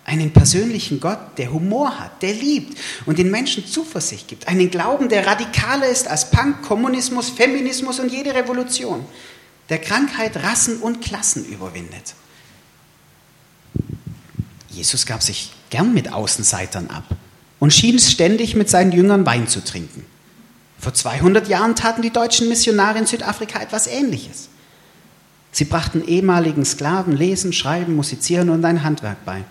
Einen 0.07 0.33
persönlichen 0.33 1.01
Gott, 1.01 1.19
der 1.37 1.53
Humor 1.53 1.99
hat, 1.99 2.23
der 2.23 2.33
liebt 2.33 2.79
und 3.07 3.19
den 3.19 3.29
Menschen 3.29 3.67
Zuversicht 3.67 4.29
gibt. 4.29 4.47
Einen 4.47 4.71
Glauben, 4.71 5.09
der 5.09 5.27
radikaler 5.27 5.89
ist 5.89 6.07
als 6.07 6.31
Punk, 6.31 6.63
Kommunismus, 6.63 7.29
Feminismus 7.29 7.99
und 7.99 8.13
jede 8.13 8.33
Revolution. 8.33 9.05
Der 9.69 9.81
Krankheit, 9.81 10.37
Rassen 10.45 10.79
und 10.79 11.03
Klassen 11.03 11.45
überwindet. 11.47 12.15
Jesus 14.71 15.07
gab 15.07 15.25
sich 15.25 15.51
gern 15.71 15.93
mit 15.93 16.13
Außenseitern 16.13 16.89
ab 16.89 17.05
und 17.59 17.73
schien 17.73 17.99
ständig 17.99 18.55
mit 18.55 18.71
seinen 18.71 18.93
Jüngern 18.93 19.27
Wein 19.27 19.49
zu 19.49 19.65
trinken. 19.65 20.07
Vor 20.79 20.95
200 20.95 21.49
Jahren 21.49 21.75
taten 21.75 22.03
die 22.03 22.13
deutschen 22.13 22.49
Missionare 22.49 22.99
in 22.99 23.07
Südafrika 23.07 23.61
etwas 23.61 23.89
Ähnliches. 23.89 24.51
Sie 25.51 25.65
brachten 25.65 26.07
ehemaligen 26.07 26.65
Sklaven 26.65 27.17
Lesen, 27.17 27.53
Schreiben, 27.53 27.97
Musizieren 27.97 28.51
und 28.51 28.65
ein 28.65 28.85
Handwerk 28.85 29.25
bei. 29.25 29.43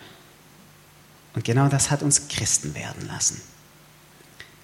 Und 1.35 1.43
genau 1.43 1.67
das 1.67 1.91
hat 1.91 2.01
uns 2.01 2.27
Christen 2.27 2.73
werden 2.75 3.07
lassen. 3.07 3.41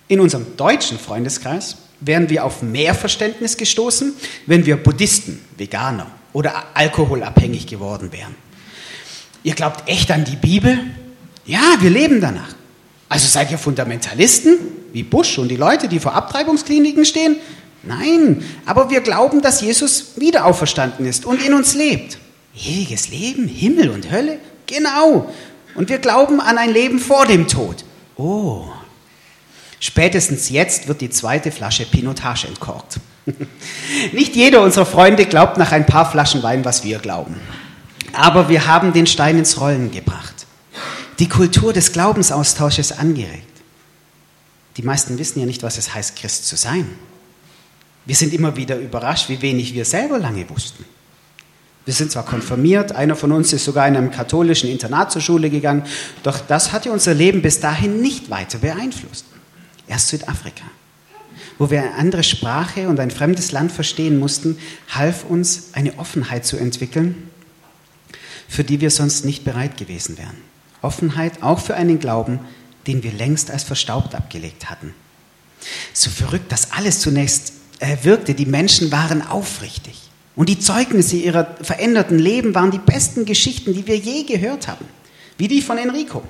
In 0.07 0.19
unserem 0.19 0.57
deutschen 0.57 0.97
Freundeskreis 0.97 1.77
wären 1.99 2.29
wir 2.29 2.45
auf 2.45 2.61
mehr 2.61 2.95
Verständnis 2.95 3.57
gestoßen, 3.57 4.13
wenn 4.45 4.65
wir 4.65 4.77
Buddhisten, 4.77 5.39
Veganer 5.57 6.07
oder 6.33 6.63
alkoholabhängig 6.73 7.67
geworden 7.67 8.11
wären. 8.11 8.35
Ihr 9.43 9.53
glaubt 9.53 9.87
echt 9.89 10.11
an 10.11 10.23
die 10.23 10.35
Bibel? 10.35 10.79
Ja, 11.45 11.75
wir 11.79 11.89
leben 11.89 12.21
danach. 12.21 12.55
Also 13.09 13.27
seid 13.27 13.51
ihr 13.51 13.57
Fundamentalisten, 13.57 14.57
wie 14.93 15.03
Bush 15.03 15.37
und 15.37 15.49
die 15.49 15.57
Leute, 15.57 15.87
die 15.87 15.99
vor 15.99 16.13
Abtreibungskliniken 16.13 17.05
stehen? 17.05 17.37
Nein, 17.83 18.43
aber 18.65 18.89
wir 18.89 19.01
glauben, 19.01 19.41
dass 19.41 19.61
Jesus 19.61 20.13
wieder 20.17 20.45
auferstanden 20.45 21.05
ist 21.05 21.25
und 21.25 21.43
in 21.43 21.53
uns 21.53 21.73
lebt. 21.73 22.19
Ewiges 22.55 23.09
Leben, 23.09 23.47
Himmel 23.47 23.89
und 23.89 24.11
Hölle? 24.11 24.39
Genau. 24.67 25.31
Und 25.75 25.89
wir 25.89 25.99
glauben 25.99 26.41
an 26.41 26.57
ein 26.57 26.71
Leben 26.71 26.99
vor 26.99 27.25
dem 27.25 27.47
Tod. 27.47 27.83
Oh. 28.15 28.65
Spätestens 29.79 30.49
jetzt 30.49 30.87
wird 30.87 31.01
die 31.01 31.09
zweite 31.09 31.51
Flasche 31.51 31.85
Pinotage 31.85 32.47
entkorkt. 32.47 32.99
Nicht 34.11 34.35
jeder 34.35 34.61
unserer 34.61 34.85
Freunde 34.85 35.25
glaubt 35.25 35.57
nach 35.57 35.71
ein 35.71 35.85
paar 35.85 36.09
Flaschen 36.09 36.43
Wein, 36.43 36.65
was 36.65 36.83
wir 36.83 36.99
glauben. 36.99 37.39
Aber 38.13 38.49
wir 38.49 38.67
haben 38.67 38.93
den 38.93 39.07
Stein 39.07 39.37
ins 39.37 39.59
Rollen 39.59 39.91
gebracht 39.91 40.41
die 41.21 41.29
Kultur 41.29 41.71
des 41.71 41.91
Glaubensaustausches 41.91 42.93
angeregt. 42.93 43.61
Die 44.77 44.81
meisten 44.81 45.19
wissen 45.19 45.39
ja 45.39 45.45
nicht, 45.45 45.61
was 45.61 45.77
es 45.77 45.93
heißt, 45.93 46.15
Christ 46.15 46.47
zu 46.47 46.55
sein. 46.55 46.89
Wir 48.07 48.15
sind 48.15 48.33
immer 48.33 48.55
wieder 48.55 48.75
überrascht, 48.77 49.29
wie 49.29 49.39
wenig 49.39 49.75
wir 49.75 49.85
selber 49.85 50.17
lange 50.17 50.49
wussten. 50.49 50.83
Wir 51.85 51.93
sind 51.93 52.11
zwar 52.11 52.25
konfirmiert, 52.25 52.91
einer 52.91 53.15
von 53.15 53.31
uns 53.31 53.53
ist 53.53 53.65
sogar 53.65 53.87
in 53.87 53.95
einem 53.95 54.11
katholischen 54.11 54.69
Internat 54.69 55.11
zur 55.11 55.21
Schule 55.21 55.49
gegangen, 55.49 55.83
doch 56.21 56.39
das 56.39 56.71
hatte 56.71 56.91
unser 56.91 57.13
Leben 57.13 57.41
bis 57.41 57.59
dahin 57.59 58.01
nicht 58.01 58.29
weiter 58.29 58.59
beeinflusst. 58.59 59.25
Erst 59.87 60.09
Südafrika, 60.09 60.63
wo 61.57 61.71
wir 61.71 61.81
eine 61.81 61.95
andere 61.95 62.23
Sprache 62.23 62.87
und 62.87 62.99
ein 62.99 63.09
fremdes 63.09 63.51
Land 63.51 63.71
verstehen 63.71 64.19
mussten, 64.19 64.57
half 64.89 65.25
uns 65.25 65.69
eine 65.73 65.97
Offenheit 65.97 66.45
zu 66.45 66.57
entwickeln, 66.57 67.29
für 68.47 68.63
die 68.63 68.79
wir 68.79 68.91
sonst 68.91 69.25
nicht 69.25 69.43
bereit 69.43 69.77
gewesen 69.77 70.17
wären. 70.19 70.37
Offenheit 70.83 71.41
auch 71.41 71.59
für 71.59 71.75
einen 71.75 71.99
Glauben, 71.99 72.39
den 72.85 73.01
wir 73.03 73.11
längst 73.11 73.49
als 73.49 73.63
verstaubt 73.63 74.13
abgelegt 74.13 74.69
hatten. 74.69 74.93
So 75.93 76.09
verrückt, 76.09 76.51
dass 76.51 76.71
alles 76.71 76.99
zunächst 76.99 77.53
äh, 77.79 77.97
wirkte. 78.03 78.33
Die 78.33 78.45
Menschen 78.45 78.91
waren 78.91 79.21
aufrichtig. 79.21 80.10
Und 80.41 80.49
die 80.49 80.57
Zeugnisse 80.57 81.17
ihrer 81.17 81.55
veränderten 81.61 82.17
Leben 82.17 82.55
waren 82.55 82.71
die 82.71 82.79
besten 82.79 83.25
Geschichten, 83.25 83.75
die 83.75 83.85
wir 83.85 83.95
je 83.95 84.23
gehört 84.23 84.67
haben. 84.67 84.85
Wie 85.37 85.47
die 85.47 85.61
von 85.61 85.77
Enrico. 85.77 86.23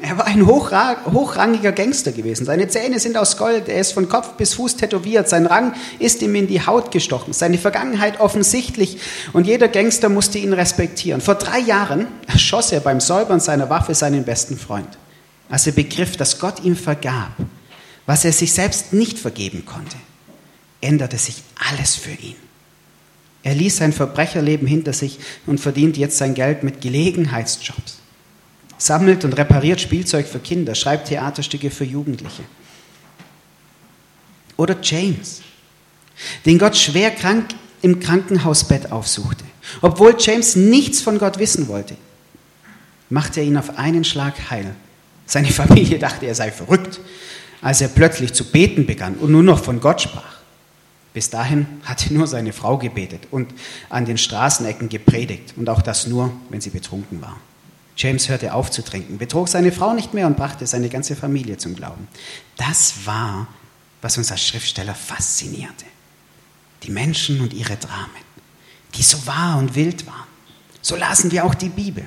Er 0.00 0.16
war 0.16 0.26
ein 0.26 0.46
hochrangiger 0.46 1.72
Gangster 1.72 2.12
gewesen. 2.12 2.44
Seine 2.44 2.68
Zähne 2.68 3.00
sind 3.00 3.16
aus 3.16 3.36
Gold. 3.36 3.68
Er 3.68 3.80
ist 3.80 3.94
von 3.94 4.08
Kopf 4.08 4.34
bis 4.34 4.54
Fuß 4.54 4.76
tätowiert. 4.76 5.28
Sein 5.28 5.46
Rang 5.46 5.74
ist 5.98 6.22
ihm 6.22 6.36
in 6.36 6.46
die 6.46 6.64
Haut 6.64 6.92
gestochen. 6.92 7.32
Seine 7.32 7.58
Vergangenheit 7.58 8.20
offensichtlich. 8.20 8.98
Und 9.32 9.48
jeder 9.48 9.66
Gangster 9.66 10.08
musste 10.08 10.38
ihn 10.38 10.52
respektieren. 10.52 11.20
Vor 11.20 11.34
drei 11.34 11.58
Jahren 11.58 12.06
erschoss 12.28 12.70
er 12.70 12.78
beim 12.78 13.00
Säubern 13.00 13.40
seiner 13.40 13.68
Waffe 13.68 13.96
seinen 13.96 14.22
besten 14.22 14.56
Freund. 14.56 14.98
Als 15.48 15.66
er 15.66 15.72
begriff, 15.72 16.16
dass 16.16 16.38
Gott 16.38 16.62
ihm 16.62 16.76
vergab, 16.76 17.32
was 18.06 18.24
er 18.24 18.30
sich 18.30 18.52
selbst 18.52 18.92
nicht 18.92 19.18
vergeben 19.18 19.66
konnte, 19.66 19.96
änderte 20.80 21.18
sich 21.18 21.42
alles 21.68 21.96
für 21.96 22.12
ihn. 22.12 22.45
Er 23.46 23.54
ließ 23.54 23.76
sein 23.76 23.92
Verbrecherleben 23.92 24.66
hinter 24.66 24.92
sich 24.92 25.20
und 25.46 25.60
verdient 25.60 25.96
jetzt 25.96 26.18
sein 26.18 26.34
Geld 26.34 26.64
mit 26.64 26.80
Gelegenheitsjobs 26.80 27.98
sammelt 28.76 29.24
und 29.24 29.34
repariert 29.34 29.80
Spielzeug 29.80 30.26
für 30.26 30.40
Kinder, 30.40 30.74
schreibt 30.74 31.06
Theaterstücke 31.06 31.70
für 31.70 31.84
Jugendliche. 31.84 32.42
Oder 34.56 34.76
James, 34.82 35.42
den 36.44 36.58
Gott 36.58 36.76
schwer 36.76 37.12
krank 37.12 37.50
im 37.82 38.00
Krankenhausbett 38.00 38.90
aufsuchte. 38.90 39.44
Obwohl 39.80 40.16
James 40.18 40.56
nichts 40.56 41.00
von 41.00 41.20
Gott 41.20 41.38
wissen 41.38 41.68
wollte, 41.68 41.96
machte 43.10 43.38
er 43.38 43.46
ihn 43.46 43.56
auf 43.56 43.78
einen 43.78 44.02
Schlag 44.02 44.50
heil. 44.50 44.74
Seine 45.24 45.48
Familie 45.52 46.00
dachte, 46.00 46.26
er 46.26 46.34
sei 46.34 46.50
verrückt, 46.50 46.98
als 47.62 47.80
er 47.80 47.88
plötzlich 47.88 48.32
zu 48.32 48.50
beten 48.50 48.86
begann 48.86 49.14
und 49.14 49.30
nur 49.30 49.44
noch 49.44 49.62
von 49.62 49.80
Gott 49.80 50.02
sprach. 50.02 50.35
Bis 51.16 51.30
dahin 51.30 51.66
hatte 51.82 52.12
nur 52.12 52.26
seine 52.26 52.52
Frau 52.52 52.76
gebetet 52.76 53.28
und 53.30 53.54
an 53.88 54.04
den 54.04 54.18
Straßenecken 54.18 54.90
gepredigt 54.90 55.54
und 55.56 55.70
auch 55.70 55.80
das 55.80 56.06
nur, 56.06 56.30
wenn 56.50 56.60
sie 56.60 56.68
betrunken 56.68 57.22
war. 57.22 57.40
James 57.96 58.28
hörte 58.28 58.52
auf 58.52 58.70
zu 58.70 58.82
trinken, 58.82 59.16
betrog 59.16 59.48
seine 59.48 59.72
Frau 59.72 59.94
nicht 59.94 60.12
mehr 60.12 60.26
und 60.26 60.36
brachte 60.36 60.66
seine 60.66 60.90
ganze 60.90 61.16
Familie 61.16 61.56
zum 61.56 61.74
Glauben. 61.74 62.06
Das 62.58 63.06
war, 63.06 63.48
was 64.02 64.18
uns 64.18 64.30
als 64.30 64.46
Schriftsteller 64.46 64.94
faszinierte. 64.94 65.86
Die 66.82 66.90
Menschen 66.90 67.40
und 67.40 67.54
ihre 67.54 67.76
Dramen, 67.76 68.10
die 68.94 69.02
so 69.02 69.26
wahr 69.26 69.56
und 69.56 69.74
wild 69.74 70.06
waren. 70.06 70.28
So 70.82 70.96
lasen 70.96 71.30
wir 71.32 71.46
auch 71.46 71.54
die 71.54 71.70
Bibel 71.70 72.04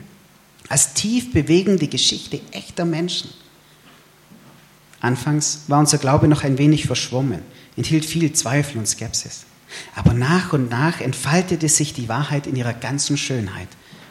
als 0.67 0.93
tief 0.93 1.33
bewegende 1.33 1.87
Geschichte 1.87 2.41
echter 2.51 2.85
Menschen. 2.85 3.31
Anfangs 5.01 5.61
war 5.67 5.79
unser 5.79 5.97
Glaube 5.97 6.27
noch 6.27 6.43
ein 6.43 6.59
wenig 6.59 6.85
verschwommen, 6.85 7.41
enthielt 7.79 8.03
viel 8.03 8.33
Zweifel 8.33 8.77
und 8.77 8.87
Skepsis. 8.87 9.45
Aber 9.95 10.13
nach 10.13 10.51
und 10.51 10.69
nach 10.69 10.99
entfaltete 10.99 11.69
sich 11.69 11.93
die 11.93 12.09
Wahrheit 12.09 12.45
in 12.45 12.57
ihrer 12.57 12.73
ganzen 12.73 13.15
Schönheit. 13.15 13.69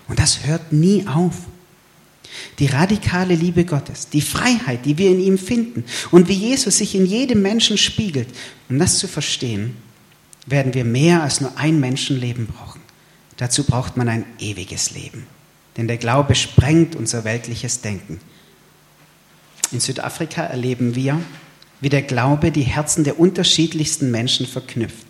Und 0.09 0.19
das 0.19 0.47
hört 0.47 0.73
nie 0.73 1.07
auf. 1.07 1.35
Die 2.59 2.67
radikale 2.67 3.35
Liebe 3.35 3.67
Gottes, 3.67 4.09
die 4.09 4.23
Freiheit, 4.23 4.87
die 4.87 4.97
wir 4.97 5.11
in 5.11 5.21
ihm 5.21 5.37
finden 5.37 5.85
und 6.11 6.29
wie 6.29 6.35
Jesus 6.35 6.79
sich 6.79 6.95
in 6.95 7.05
jedem 7.05 7.43
Menschen 7.43 7.77
spiegelt. 7.77 8.29
Um 8.71 8.79
das 8.79 8.99
zu 8.99 9.07
verstehen, 9.07 9.77
werden 10.47 10.73
wir 10.73 10.85
mehr 10.85 11.23
als 11.23 11.43
nur 11.43 11.57
ein 11.59 11.79
Menschenleben 11.79 12.47
brauchen. 12.47 12.81
Dazu 13.37 13.65
braucht 13.65 13.99
man 13.99 14.09
ein 14.09 14.25
ewiges 14.39 14.93
Leben. 14.93 15.27
Denn 15.77 15.89
der 15.89 15.99
Glaube 15.99 16.35
sprengt 16.35 16.97
unser 16.97 17.25
weltliches 17.25 17.83
Denken. 17.83 18.19
In 19.73 19.81
Südafrika 19.81 20.43
erleben 20.45 20.95
wir, 20.95 21.21
wie 21.81 21.89
der 21.89 22.03
Glaube 22.03 22.51
die 22.51 22.63
Herzen 22.63 23.05
der 23.05 23.19
unterschiedlichsten 23.19 24.11
Menschen 24.11 24.47
verknüpft. 24.47 25.07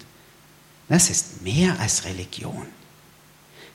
Das 0.88 1.10
ist 1.10 1.42
mehr 1.42 1.78
als 1.80 2.04
Religion. 2.04 2.66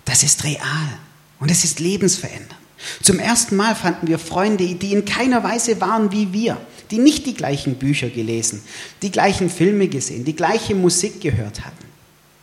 Das 0.05 0.23
ist 0.23 0.43
real 0.43 0.99
und 1.39 1.49
es 1.51 1.63
ist 1.63 1.79
lebensverändernd. 1.79 2.55
Zum 3.01 3.19
ersten 3.19 3.55
Mal 3.55 3.75
fanden 3.75 4.07
wir 4.07 4.19
Freunde, 4.19 4.75
die 4.75 4.91
in 4.91 5.05
keiner 5.05 5.43
Weise 5.43 5.79
waren 5.79 6.11
wie 6.11 6.33
wir, 6.33 6.59
die 6.91 6.97
nicht 6.97 7.25
die 7.25 7.33
gleichen 7.33 7.75
Bücher 7.75 8.09
gelesen, 8.09 8.61
die 9.01 9.11
gleichen 9.11 9.49
Filme 9.49 9.87
gesehen, 9.87 10.25
die 10.25 10.35
gleiche 10.35 10.75
Musik 10.75 11.21
gehört 11.21 11.65
hatten. 11.65 11.85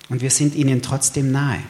Und 0.09 0.23
wir 0.23 0.31
sind 0.31 0.55
ihnen 0.55 0.83
trotzdem 0.83 1.31
nahe. 1.31 1.63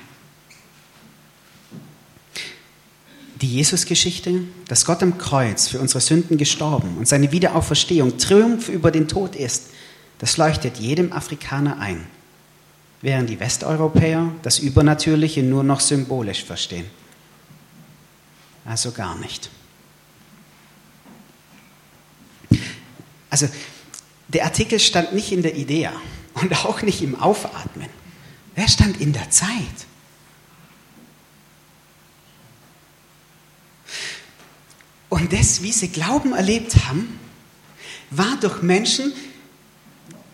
Die 3.40 3.54
Jesusgeschichte, 3.54 4.42
dass 4.68 4.84
Gott 4.84 5.02
am 5.02 5.16
Kreuz 5.16 5.68
für 5.68 5.80
unsere 5.80 6.00
Sünden 6.00 6.36
gestorben 6.36 6.98
und 6.98 7.08
seine 7.08 7.32
Wiederauferstehung 7.32 8.18
Triumph 8.18 8.68
über 8.68 8.90
den 8.90 9.08
Tod 9.08 9.34
ist, 9.34 9.68
das 10.18 10.36
leuchtet 10.36 10.76
jedem 10.76 11.12
Afrikaner 11.12 11.78
ein, 11.78 12.06
während 13.00 13.30
die 13.30 13.40
Westeuropäer 13.40 14.30
das 14.42 14.58
Übernatürliche 14.58 15.42
nur 15.42 15.64
noch 15.64 15.80
symbolisch 15.80 16.44
verstehen. 16.44 16.84
Also 18.66 18.90
gar 18.90 19.16
nicht. 19.18 19.48
Also 23.30 23.48
der 24.28 24.44
Artikel 24.44 24.78
stand 24.78 25.14
nicht 25.14 25.32
in 25.32 25.42
der 25.42 25.56
Idee 25.56 25.88
und 26.34 26.64
auch 26.64 26.82
nicht 26.82 27.00
im 27.00 27.18
Aufatmen. 27.18 27.88
Er 28.54 28.68
stand 28.68 29.00
in 29.00 29.14
der 29.14 29.30
Zeit. 29.30 29.48
Und 35.10 35.32
das, 35.32 35.62
wie 35.62 35.72
sie 35.72 35.88
Glauben 35.88 36.32
erlebt 36.32 36.86
haben, 36.86 37.18
war 38.10 38.38
durch 38.40 38.62
Menschen, 38.62 39.12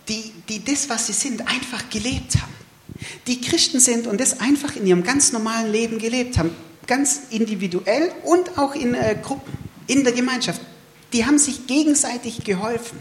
die, 0.08 0.32
die 0.48 0.62
das, 0.62 0.88
was 0.88 1.08
sie 1.08 1.12
sind, 1.12 1.48
einfach 1.48 1.90
gelebt 1.90 2.36
haben. 2.36 2.52
Die 3.26 3.40
Christen 3.40 3.80
sind 3.80 4.06
und 4.06 4.20
das 4.20 4.40
einfach 4.40 4.76
in 4.76 4.86
ihrem 4.86 5.02
ganz 5.02 5.32
normalen 5.32 5.72
Leben 5.72 5.98
gelebt 5.98 6.38
haben. 6.38 6.50
Ganz 6.86 7.22
individuell 7.30 8.12
und 8.22 8.56
auch 8.58 8.74
in 8.74 8.94
äh, 8.94 9.18
Gruppen, 9.20 9.52
in 9.88 10.04
der 10.04 10.12
Gemeinschaft. 10.12 10.60
Die 11.12 11.24
haben 11.26 11.38
sich 11.38 11.66
gegenseitig 11.66 12.44
geholfen. 12.44 12.98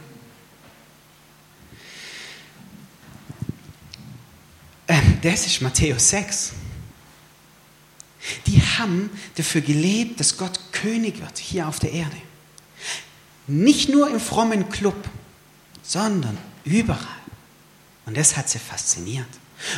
Ähm, 4.87 5.19
das 5.21 5.45
ist 5.45 5.61
Matthäus 5.61 6.09
6. 6.09 6.53
Die 8.47 8.61
haben 8.61 9.09
dafür 9.35 9.61
gelebt, 9.61 10.19
dass 10.19 10.37
Gott 10.37 10.59
König 10.75 11.19
wird 11.21 11.37
hier 11.37 11.67
auf 11.67 11.79
der 11.79 11.91
Erde. 11.91 12.17
Nicht 13.47 13.89
nur 13.89 14.09
im 14.09 14.19
frommen 14.19 14.69
Club, 14.69 14.97
sondern 15.81 16.37
überall. 16.63 16.99
Und 18.05 18.17
das 18.17 18.37
hat 18.37 18.49
sie 18.49 18.59
fasziniert. 18.59 19.27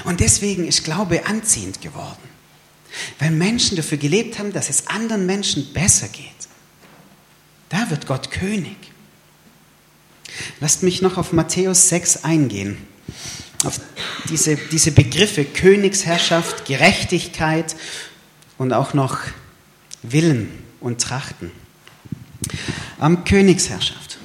Und 0.05 0.19
deswegen 0.19 0.67
ist 0.67 0.83
Glaube 0.83 1.25
anziehend 1.25 1.81
geworden. 1.81 2.27
Weil 3.19 3.31
Menschen 3.31 3.77
dafür 3.77 3.97
gelebt 3.97 4.39
haben, 4.39 4.53
dass 4.53 4.69
es 4.69 4.87
anderen 4.87 5.25
Menschen 5.25 5.71
besser 5.73 6.07
geht. 6.07 6.31
Da 7.69 7.89
wird 7.89 8.07
Gott 8.07 8.31
König. 8.31 8.77
Lasst 10.59 10.83
mich 10.83 11.01
noch 11.01 11.17
auf 11.17 11.33
Matthäus 11.33 11.89
6 11.89 12.23
eingehen. 12.23 12.77
Auf 13.65 13.79
diese, 14.29 14.55
diese 14.55 14.91
Begriffe 14.91 15.45
Königsherrschaft, 15.45 16.65
Gerechtigkeit 16.65 17.75
und 18.57 18.73
auch 18.73 18.93
noch 18.93 19.19
Willen 20.03 20.66
und 20.79 21.01
Trachten. 21.01 21.51
Am 22.99 23.23
Königsherrschaft. 23.23 24.17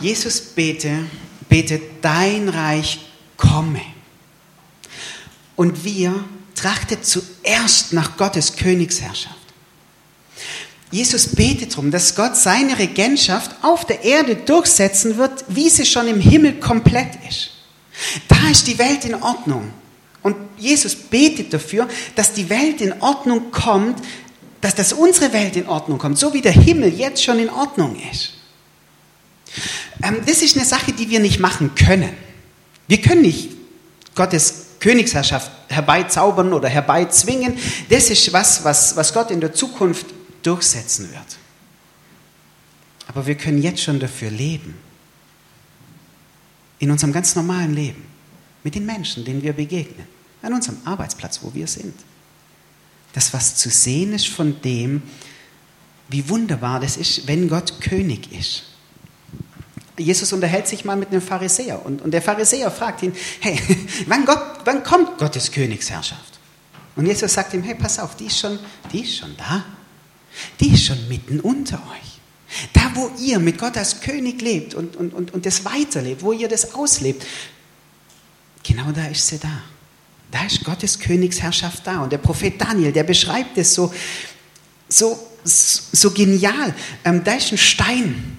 Jesus 0.00 0.40
bete, 0.40 1.06
betet, 1.48 1.82
dein 2.02 2.48
Reich 2.48 3.00
komme. 3.36 3.80
Und 5.56 5.84
wir 5.84 6.24
trachtet 6.54 7.04
zuerst 7.04 7.92
nach 7.92 8.16
Gottes 8.16 8.56
Königsherrschaft. 8.56 9.34
Jesus 10.90 11.28
betet 11.34 11.72
darum, 11.72 11.90
dass 11.90 12.14
Gott 12.14 12.36
seine 12.36 12.78
Regentschaft 12.78 13.62
auf 13.62 13.84
der 13.84 14.04
Erde 14.04 14.36
durchsetzen 14.36 15.18
wird, 15.18 15.44
wie 15.48 15.68
sie 15.68 15.84
schon 15.84 16.08
im 16.08 16.20
Himmel 16.20 16.60
komplett 16.60 17.18
ist. 17.28 17.50
Da 18.28 18.48
ist 18.50 18.66
die 18.66 18.78
Welt 18.78 19.04
in 19.04 19.14
Ordnung. 19.14 19.72
Und 20.22 20.36
Jesus 20.56 20.94
betet 20.94 21.52
dafür, 21.52 21.88
dass 22.14 22.32
die 22.32 22.50
Welt 22.50 22.80
in 22.80 23.00
Ordnung 23.00 23.50
kommt, 23.50 24.02
dass 24.60 24.74
das 24.74 24.92
unsere 24.92 25.32
Welt 25.32 25.56
in 25.56 25.68
Ordnung 25.68 25.98
kommt, 25.98 26.18
so 26.18 26.34
wie 26.34 26.40
der 26.40 26.52
Himmel 26.52 26.92
jetzt 26.92 27.22
schon 27.22 27.38
in 27.38 27.48
Ordnung 27.48 27.96
ist. 28.10 28.34
Ähm, 30.02 30.20
das 30.26 30.42
ist 30.42 30.56
eine 30.56 30.66
Sache, 30.66 30.92
die 30.92 31.08
wir 31.08 31.20
nicht 31.20 31.38
machen 31.38 31.74
können. 31.74 32.10
Wir 32.86 33.00
können 33.00 33.22
nicht 33.22 33.50
Gottes 34.14 34.66
Königsherrschaft 34.80 35.50
herbeizaubern 35.68 36.52
oder 36.52 36.68
herbeizwingen. 36.68 37.56
Das 37.88 38.10
ist 38.10 38.32
was, 38.32 38.64
was, 38.64 38.96
was 38.96 39.12
Gott 39.12 39.30
in 39.30 39.40
der 39.40 39.52
Zukunft 39.52 40.06
durchsetzen 40.42 41.10
wird. 41.10 41.38
Aber 43.06 43.26
wir 43.26 43.36
können 43.36 43.62
jetzt 43.62 43.82
schon 43.82 43.98
dafür 43.98 44.30
leben. 44.30 44.74
In 46.78 46.90
unserem 46.90 47.12
ganz 47.12 47.34
normalen 47.34 47.74
Leben. 47.74 48.04
Mit 48.62 48.74
den 48.74 48.86
Menschen, 48.86 49.24
denen 49.24 49.42
wir 49.42 49.52
begegnen. 49.52 50.06
An 50.42 50.52
unserem 50.54 50.78
Arbeitsplatz, 50.84 51.40
wo 51.42 51.52
wir 51.54 51.66
sind. 51.66 51.94
Das, 53.12 53.32
was 53.32 53.56
zu 53.56 53.70
sehen 53.70 54.12
ist 54.12 54.28
von 54.28 54.60
dem, 54.62 55.02
wie 56.08 56.28
wunderbar 56.28 56.80
das 56.80 56.96
ist, 56.96 57.26
wenn 57.26 57.48
Gott 57.48 57.80
König 57.80 58.32
ist. 58.32 58.64
Jesus 59.98 60.32
unterhält 60.32 60.68
sich 60.68 60.84
mal 60.84 60.96
mit 60.96 61.10
einem 61.10 61.20
Pharisäer 61.20 61.84
und, 61.84 62.02
und 62.02 62.12
der 62.12 62.22
Pharisäer 62.22 62.70
fragt 62.70 63.02
ihn, 63.02 63.12
hey, 63.40 63.58
wann, 64.06 64.24
Gott, 64.24 64.60
wann 64.64 64.82
kommt 64.82 65.18
Gottes 65.18 65.50
Königsherrschaft? 65.50 66.38
Und 66.94 67.06
Jesus 67.06 67.34
sagt 67.34 67.54
ihm, 67.54 67.62
hey, 67.62 67.74
pass 67.74 67.98
auf, 67.98 68.16
die 68.16 68.26
ist 68.26 68.38
schon, 68.38 68.58
die 68.92 69.02
ist 69.02 69.16
schon 69.16 69.36
da. 69.36 69.64
Die 70.60 70.72
ist 70.72 70.84
schon 70.84 71.08
mitten 71.08 71.40
unter 71.40 71.76
euch. 71.76 72.18
Da, 72.72 72.90
wo 72.94 73.10
ihr 73.18 73.38
mit 73.38 73.58
Gott 73.58 73.76
als 73.76 74.00
König 74.00 74.40
lebt 74.40 74.74
und, 74.74 74.96
und, 74.96 75.12
und, 75.12 75.34
und 75.34 75.46
das 75.46 75.64
weiterlebt, 75.64 76.22
wo 76.22 76.32
ihr 76.32 76.48
das 76.48 76.74
auslebt, 76.74 77.26
genau 78.62 78.90
da 78.92 79.06
ist 79.06 79.26
sie 79.26 79.38
da. 79.38 79.62
Da 80.30 80.44
ist 80.44 80.64
Gottes 80.64 80.98
Königsherrschaft 80.98 81.86
da. 81.86 82.02
Und 82.02 82.12
der 82.12 82.18
Prophet 82.18 82.60
Daniel, 82.60 82.92
der 82.92 83.04
beschreibt 83.04 83.56
es 83.56 83.74
so, 83.74 83.92
so, 84.88 85.18
so 85.44 86.10
genial. 86.10 86.74
Ähm, 87.04 87.24
da 87.24 87.34
ist 87.34 87.52
ein 87.52 87.58
Stein, 87.58 88.38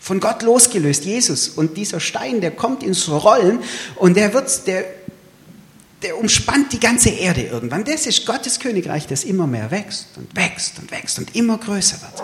von 0.00 0.18
Gott 0.18 0.42
losgelöst, 0.42 1.04
Jesus. 1.04 1.48
Und 1.48 1.76
dieser 1.76 2.00
Stein, 2.00 2.40
der 2.40 2.50
kommt 2.52 2.82
ins 2.82 3.08
Rollen 3.08 3.60
und 3.96 4.16
der 4.16 4.32
wird, 4.32 4.66
der, 4.66 4.84
der 6.02 6.18
umspannt 6.18 6.72
die 6.72 6.80
ganze 6.80 7.10
Erde 7.10 7.42
irgendwann. 7.42 7.84
Das 7.84 8.06
ist 8.06 8.24
Gottes 8.24 8.58
Königreich, 8.58 9.06
das 9.06 9.24
immer 9.24 9.46
mehr 9.46 9.70
wächst 9.70 10.08
und 10.16 10.34
wächst 10.34 10.78
und 10.78 10.90
wächst 10.90 11.18
und 11.18 11.36
immer 11.36 11.58
größer 11.58 11.98
wird. 12.00 12.22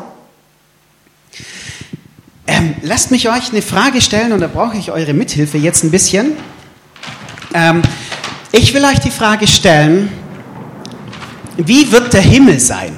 Ähm, 2.47 2.77
lasst 2.81 3.11
mich 3.11 3.29
euch 3.29 3.51
eine 3.51 3.61
Frage 3.61 4.01
stellen 4.01 4.33
und 4.33 4.41
da 4.41 4.47
brauche 4.47 4.79
ich 4.79 4.91
eure 4.91 5.13
Mithilfe 5.13 5.59
jetzt 5.59 5.85
ein 5.85 5.91
bisschen. 5.91 6.33
Ähm, 7.53 7.83
ich 8.57 8.73
will 8.73 8.85
euch 8.85 8.99
die 9.01 9.11
Frage 9.11 9.47
stellen, 9.47 10.11
wie 11.57 11.91
wird 11.91 12.13
der 12.13 12.21
Himmel 12.21 12.59
sein? 12.59 12.95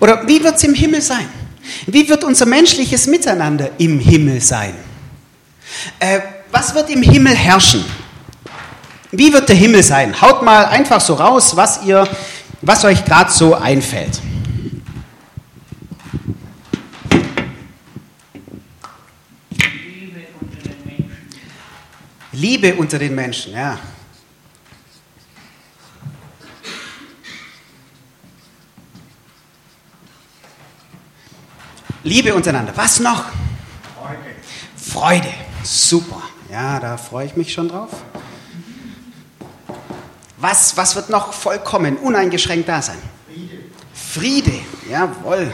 Oder 0.00 0.26
wie 0.26 0.42
wird 0.42 0.56
es 0.56 0.64
im 0.64 0.74
Himmel 0.74 1.00
sein? 1.00 1.26
Wie 1.86 2.08
wird 2.08 2.24
unser 2.24 2.46
menschliches 2.46 3.06
Miteinander 3.06 3.70
im 3.78 3.98
Himmel 3.98 4.40
sein? 4.40 4.74
Äh, 5.98 6.20
was 6.50 6.74
wird 6.74 6.90
im 6.90 7.02
Himmel 7.02 7.34
herrschen? 7.34 7.84
Wie 9.10 9.32
wird 9.32 9.48
der 9.48 9.56
Himmel 9.56 9.82
sein? 9.82 10.20
Haut 10.20 10.42
mal 10.42 10.66
einfach 10.66 11.00
so 11.00 11.14
raus, 11.14 11.56
was, 11.56 11.82
ihr, 11.84 12.06
was 12.60 12.84
euch 12.84 13.04
gerade 13.04 13.30
so 13.30 13.54
einfällt. 13.54 14.20
Liebe 19.60 20.20
unter 20.40 20.68
den 20.68 20.84
Menschen. 20.84 21.40
Liebe 22.34 22.74
unter 22.74 22.98
den 22.98 23.14
Menschen, 23.14 23.52
ja. 23.52 23.78
Liebe 32.02 32.34
untereinander. 32.34 32.76
Was 32.76 32.98
noch? 32.98 33.26
Freude. 33.94 34.34
Freude. 34.76 35.34
Super. 35.62 36.22
Ja, 36.50 36.80
da 36.80 36.96
freue 36.96 37.26
ich 37.26 37.36
mich 37.36 37.52
schon 37.52 37.68
drauf. 37.68 37.90
Was, 40.36 40.76
was 40.76 40.96
wird 40.96 41.10
noch 41.10 41.32
vollkommen, 41.32 41.96
uneingeschränkt 41.96 42.68
da 42.68 42.82
sein? 42.82 42.98
Friede. 43.28 44.50
Friede, 44.52 44.60
jawohl. 44.90 45.52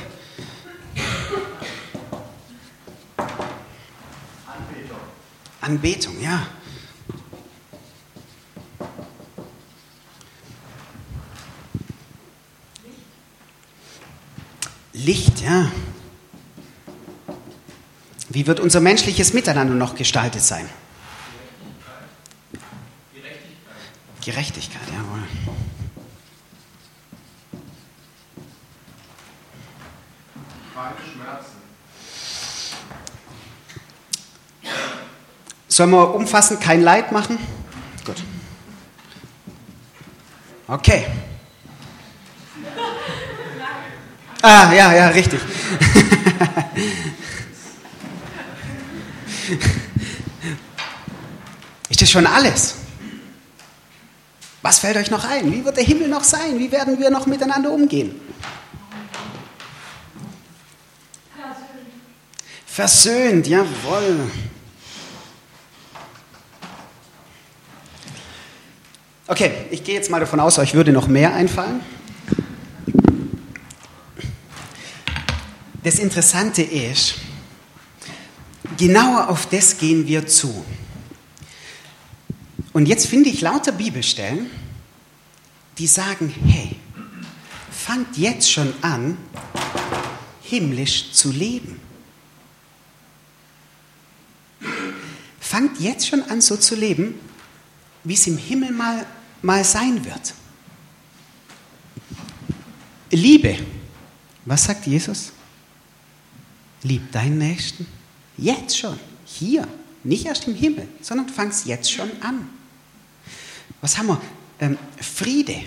Anbetung. 4.46 4.98
Anbetung, 5.60 6.20
ja. 6.20 6.46
Licht, 14.92 15.39
ja. 15.50 15.70
Wie 18.28 18.46
wird 18.46 18.60
unser 18.60 18.80
menschliches 18.80 19.32
Miteinander 19.32 19.74
noch 19.74 19.96
gestaltet 19.96 20.42
sein? 20.42 20.68
Gerechtigkeit. 23.12 24.24
Gerechtigkeit, 24.24 24.88
jawohl. 24.92 25.22
Sollen 35.68 35.90
wir 35.90 36.14
umfassend 36.14 36.60
kein 36.60 36.82
Leid 36.82 37.10
machen? 37.10 37.38
Gut. 38.04 38.22
Okay. 40.68 41.06
Ah, 44.42 44.72
ja, 44.72 44.94
ja, 44.94 45.08
richtig. 45.08 45.40
Ist 51.90 52.00
das 52.00 52.10
schon 52.10 52.26
alles? 52.26 52.76
Was 54.62 54.78
fällt 54.78 54.96
euch 54.96 55.10
noch 55.10 55.24
ein? 55.24 55.52
Wie 55.52 55.62
wird 55.64 55.76
der 55.76 55.84
Himmel 55.84 56.08
noch 56.08 56.24
sein? 56.24 56.58
Wie 56.58 56.72
werden 56.72 56.98
wir 56.98 57.10
noch 57.10 57.26
miteinander 57.26 57.70
umgehen? 57.70 58.18
Versöhnt, 62.66 63.46
jawohl. 63.46 64.30
Okay, 69.26 69.52
ich 69.70 69.84
gehe 69.84 69.94
jetzt 69.94 70.10
mal 70.10 70.20
davon 70.20 70.40
aus, 70.40 70.58
euch 70.58 70.74
würde 70.74 70.92
noch 70.92 71.08
mehr 71.08 71.34
einfallen. 71.34 71.80
Das 75.82 75.98
Interessante 75.98 76.62
ist, 76.62 77.14
genauer 78.76 79.28
auf 79.28 79.46
das 79.46 79.78
gehen 79.78 80.06
wir 80.06 80.26
zu. 80.26 80.64
Und 82.72 82.86
jetzt 82.86 83.06
finde 83.06 83.30
ich 83.30 83.40
lauter 83.40 83.72
Bibelstellen, 83.72 84.50
die 85.78 85.86
sagen, 85.86 86.32
hey, 86.46 86.76
fangt 87.70 88.16
jetzt 88.16 88.50
schon 88.50 88.72
an, 88.82 89.16
himmlisch 90.42 91.12
zu 91.12 91.32
leben. 91.32 91.80
Fangt 95.40 95.80
jetzt 95.80 96.06
schon 96.06 96.22
an, 96.24 96.40
so 96.40 96.56
zu 96.56 96.76
leben, 96.76 97.14
wie 98.04 98.14
es 98.14 98.26
im 98.26 98.36
Himmel 98.36 98.70
mal 98.70 99.06
mal 99.42 99.64
sein 99.64 100.04
wird. 100.04 100.34
Liebe. 103.10 103.58
Was 104.44 104.64
sagt 104.64 104.86
Jesus? 104.86 105.32
Lieb 106.82 107.12
deinen 107.12 107.38
Nächsten. 107.38 107.86
Jetzt 108.36 108.78
schon. 108.78 108.98
Hier. 109.24 109.66
Nicht 110.02 110.24
erst 110.24 110.46
im 110.46 110.54
Himmel, 110.54 110.88
sondern 111.02 111.26
du 111.26 111.32
fangst 111.32 111.66
jetzt 111.66 111.92
schon 111.92 112.10
an. 112.22 112.48
Was 113.80 113.98
haben 113.98 114.08
wir? 114.08 114.20
Ähm, 114.60 114.78
Friede. 114.98 115.62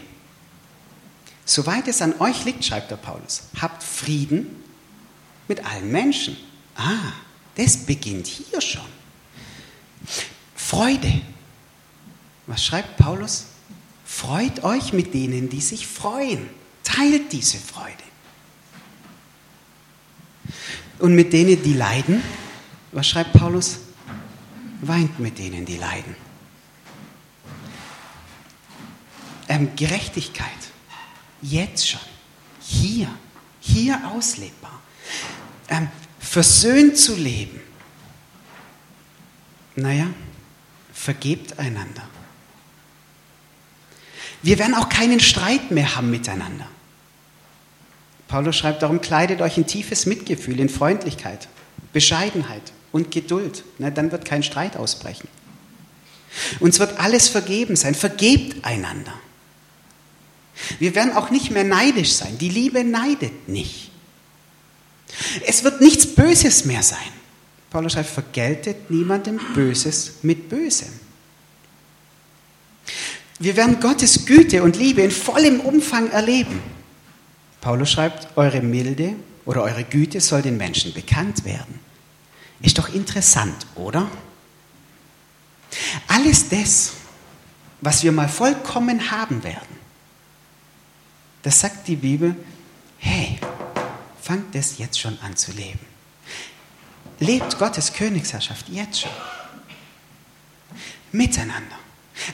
Soweit 1.46 1.88
es 1.88 2.02
an 2.02 2.20
euch 2.20 2.46
liegt, 2.46 2.64
schreibt 2.64 2.90
der 2.90 2.96
Paulus, 2.96 3.44
habt 3.62 3.84
Frieden 3.84 4.56
mit 5.48 5.64
allen 5.66 5.92
Menschen. 5.92 6.38
Ah, 6.76 7.12
das 7.56 7.78
beginnt 7.78 8.28
hier 8.28 8.62
schon. 8.62 8.82
Freude. 10.56 11.22
Was 12.48 12.66
schreibt 12.66 12.98
Paulus? 12.98 13.46
Freut 14.06 14.64
euch 14.64 14.94
mit 14.94 15.14
denen, 15.14 15.50
die 15.50 15.62
sich 15.62 15.86
freuen. 15.86 16.50
Teilt 16.84 17.32
diese 17.32 17.58
Freude. 17.58 17.94
Und 21.00 21.16
mit 21.16 21.34
denen, 21.34 21.62
die 21.62 21.74
leiden, 21.74 22.22
was 22.92 23.08
schreibt 23.08 23.34
Paulus? 23.34 23.80
Weint 24.82 25.20
mit 25.20 25.38
denen, 25.38 25.66
die 25.66 25.78
leiden. 25.78 26.16
Ähm, 29.48 29.70
Gerechtigkeit. 29.76 30.50
Jetzt 31.42 31.90
schon. 31.90 32.00
Hier. 32.62 33.10
Hier 33.60 34.02
auslebbar. 34.14 34.82
Ähm, 35.70 35.90
versöhnt 36.20 36.98
zu 36.98 37.16
leben. 37.16 37.60
Naja, 39.76 40.08
vergebt 40.94 41.58
einander. 41.58 42.08
Wir 44.42 44.60
werden 44.60 44.76
auch 44.76 44.90
keinen 44.90 45.20
Streit 45.20 45.72
mehr 45.72 45.96
haben 45.96 46.12
miteinander. 46.12 46.68
Paulus 48.34 48.56
schreibt 48.56 48.82
darum, 48.82 49.00
kleidet 49.00 49.42
euch 49.42 49.60
in 49.60 49.68
tiefes 49.68 50.08
Mitgefühl, 50.08 50.60
in 50.60 50.68
Freundlichkeit, 50.68 51.48
Bescheidenheit 51.94 52.64
und 52.92 53.12
Geduld. 53.12 53.64
Na, 53.78 53.92
dann 53.92 54.12
wird 54.12 54.26
kein 54.26 54.42
Streit 54.42 54.76
ausbrechen. 54.76 55.28
Uns 56.60 56.80
wird 56.80 57.00
alles 57.00 57.28
vergeben 57.28 57.76
sein. 57.76 57.94
Vergebt 57.94 58.66
einander. 58.66 59.14
Wir 60.80 60.96
werden 60.96 61.16
auch 61.16 61.30
nicht 61.30 61.52
mehr 61.52 61.64
neidisch 61.64 62.14
sein. 62.14 62.40
Die 62.40 62.50
Liebe 62.50 62.84
neidet 62.84 63.50
nicht. 63.50 63.92
Es 65.46 65.64
wird 65.64 65.80
nichts 65.80 66.08
Böses 66.08 66.66
mehr 66.66 66.82
sein. 66.82 66.98
Paulus 67.70 67.94
schreibt, 67.94 68.10
vergeltet 68.10 68.90
niemandem 68.90 69.40
Böses 69.54 70.14
mit 70.24 70.50
Bösem. 70.50 70.90
Wir 73.38 73.56
werden 73.56 73.80
Gottes 73.80 74.26
Güte 74.26 74.64
und 74.64 74.76
Liebe 74.76 75.04
in 75.04 75.12
vollem 75.12 75.60
Umfang 75.60 76.10
erleben. 76.10 76.83
Paulus 77.64 77.92
schreibt, 77.92 78.28
eure 78.36 78.60
Milde 78.62 79.16
oder 79.46 79.64
eure 79.64 79.86
Güte 79.86 80.20
soll 80.20 80.42
den 80.42 80.58
Menschen 80.58 80.94
bekannt 80.94 81.46
werden. 81.46 81.80
Ist 82.62 82.78
doch 82.78 82.94
interessant, 82.94 83.66
oder? 83.76 84.12
Alles 86.10 86.50
das, 86.50 86.92
was 87.80 88.04
wir 88.04 88.12
mal 88.12 88.28
vollkommen 88.28 89.12
haben 89.12 89.46
werden, 89.46 89.78
das 91.44 91.62
sagt 91.62 91.88
die 91.88 91.96
Bibel, 91.96 92.36
hey, 92.98 93.40
fangt 94.22 94.54
es 94.56 94.78
jetzt 94.78 95.00
schon 95.00 95.18
an 95.22 95.38
zu 95.38 95.54
leben. 95.54 95.80
Lebt 97.20 97.58
Gottes 97.58 97.94
Königsherrschaft 97.94 98.68
jetzt 98.68 99.02
schon. 99.02 99.12
Miteinander 101.14 101.80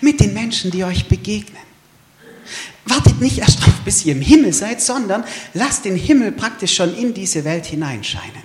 mit 0.02 0.20
den 0.20 0.34
Menschen, 0.34 0.72
die 0.72 0.84
euch 0.84 1.08
begegnen. 1.08 1.69
Wartet 2.90 3.22
nicht 3.22 3.38
erst 3.38 3.62
darauf, 3.62 3.80
bis 3.86 4.06
ihr 4.06 4.14
im 4.14 4.22
Himmel 4.22 4.52
seid, 4.52 4.82
sondern 4.82 5.24
lasst 5.54 5.86
den 5.86 5.96
Himmel 5.96 6.32
praktisch 6.32 6.76
schon 6.76 6.96
in 6.96 7.14
diese 7.14 7.46
Welt 7.46 7.66
hineinscheinen. 7.68 8.44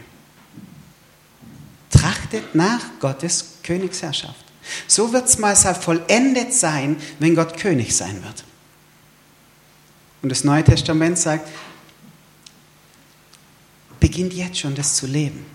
Trachtet 1.91 2.55
nach 2.55 2.81
Gottes 3.01 3.59
Königsherrschaft. 3.63 4.45
So 4.87 5.13
wird 5.13 5.27
es 5.29 5.39
mal 5.39 5.57
vollendet 5.57 6.53
sein, 6.53 6.97
wenn 7.19 7.35
Gott 7.35 7.57
König 7.59 7.97
sein 7.97 8.23
wird. 8.23 8.45
Und 10.23 10.29
das 10.31 10.45
Neue 10.45 10.65
Testament 10.65 11.19
sagt, 11.19 11.49
beginnt 14.01 14.35
jetzt 14.35 14.59
schon 14.59 14.75
das 14.75 14.97
zu 14.97 15.07
leben. 15.07 15.47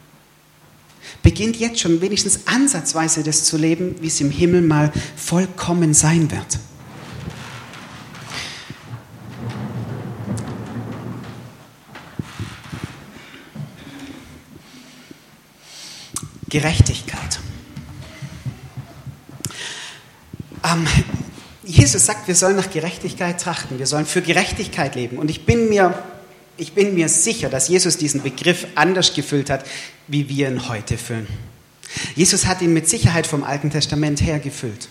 Beginnt 1.22 1.58
jetzt 1.58 1.80
schon 1.80 2.02
wenigstens 2.02 2.48
ansatzweise 2.48 3.24
das 3.24 3.44
zu 3.44 3.58
leben, 3.58 3.96
wie 4.02 4.08
es 4.08 4.22
im 4.22 4.32
Himmel 4.32 4.62
mal 4.62 4.92
vollkommen 5.16 5.94
sein 5.94 6.32
wird. 6.32 6.60
Gerechtigkeit. 16.50 17.40
Ähm, 20.64 20.88
Jesus 21.64 22.06
sagt, 22.06 22.28
wir 22.28 22.36
sollen 22.36 22.56
nach 22.56 22.72
Gerechtigkeit 22.72 23.40
trachten, 23.40 23.80
wir 23.80 23.88
sollen 23.88 24.06
für 24.06 24.22
Gerechtigkeit 24.22 24.96
leben. 24.96 25.18
Und 25.18 25.30
ich 25.30 25.46
bin 25.46 25.70
mir 25.70 26.04
ich 26.60 26.74
bin 26.74 26.94
mir 26.94 27.10
sicher, 27.10 27.50
dass 27.50 27.70
Jesus 27.70 27.98
diesen 27.98 28.22
Begriff 28.22 28.68
anders 28.76 29.14
gefüllt 29.14 29.50
hat, 29.50 29.66
wie 30.08 30.28
wir 30.28 30.50
ihn 30.50 30.68
heute 30.68 30.98
füllen. 30.98 31.28
Jesus 32.16 32.46
hat 32.46 32.62
ihn 32.62 32.74
mit 32.74 32.88
Sicherheit 32.88 33.26
vom 33.26 33.44
Alten 33.44 33.72
Testament 33.72 34.22
her 34.22 34.40
gefüllt. 34.40 34.90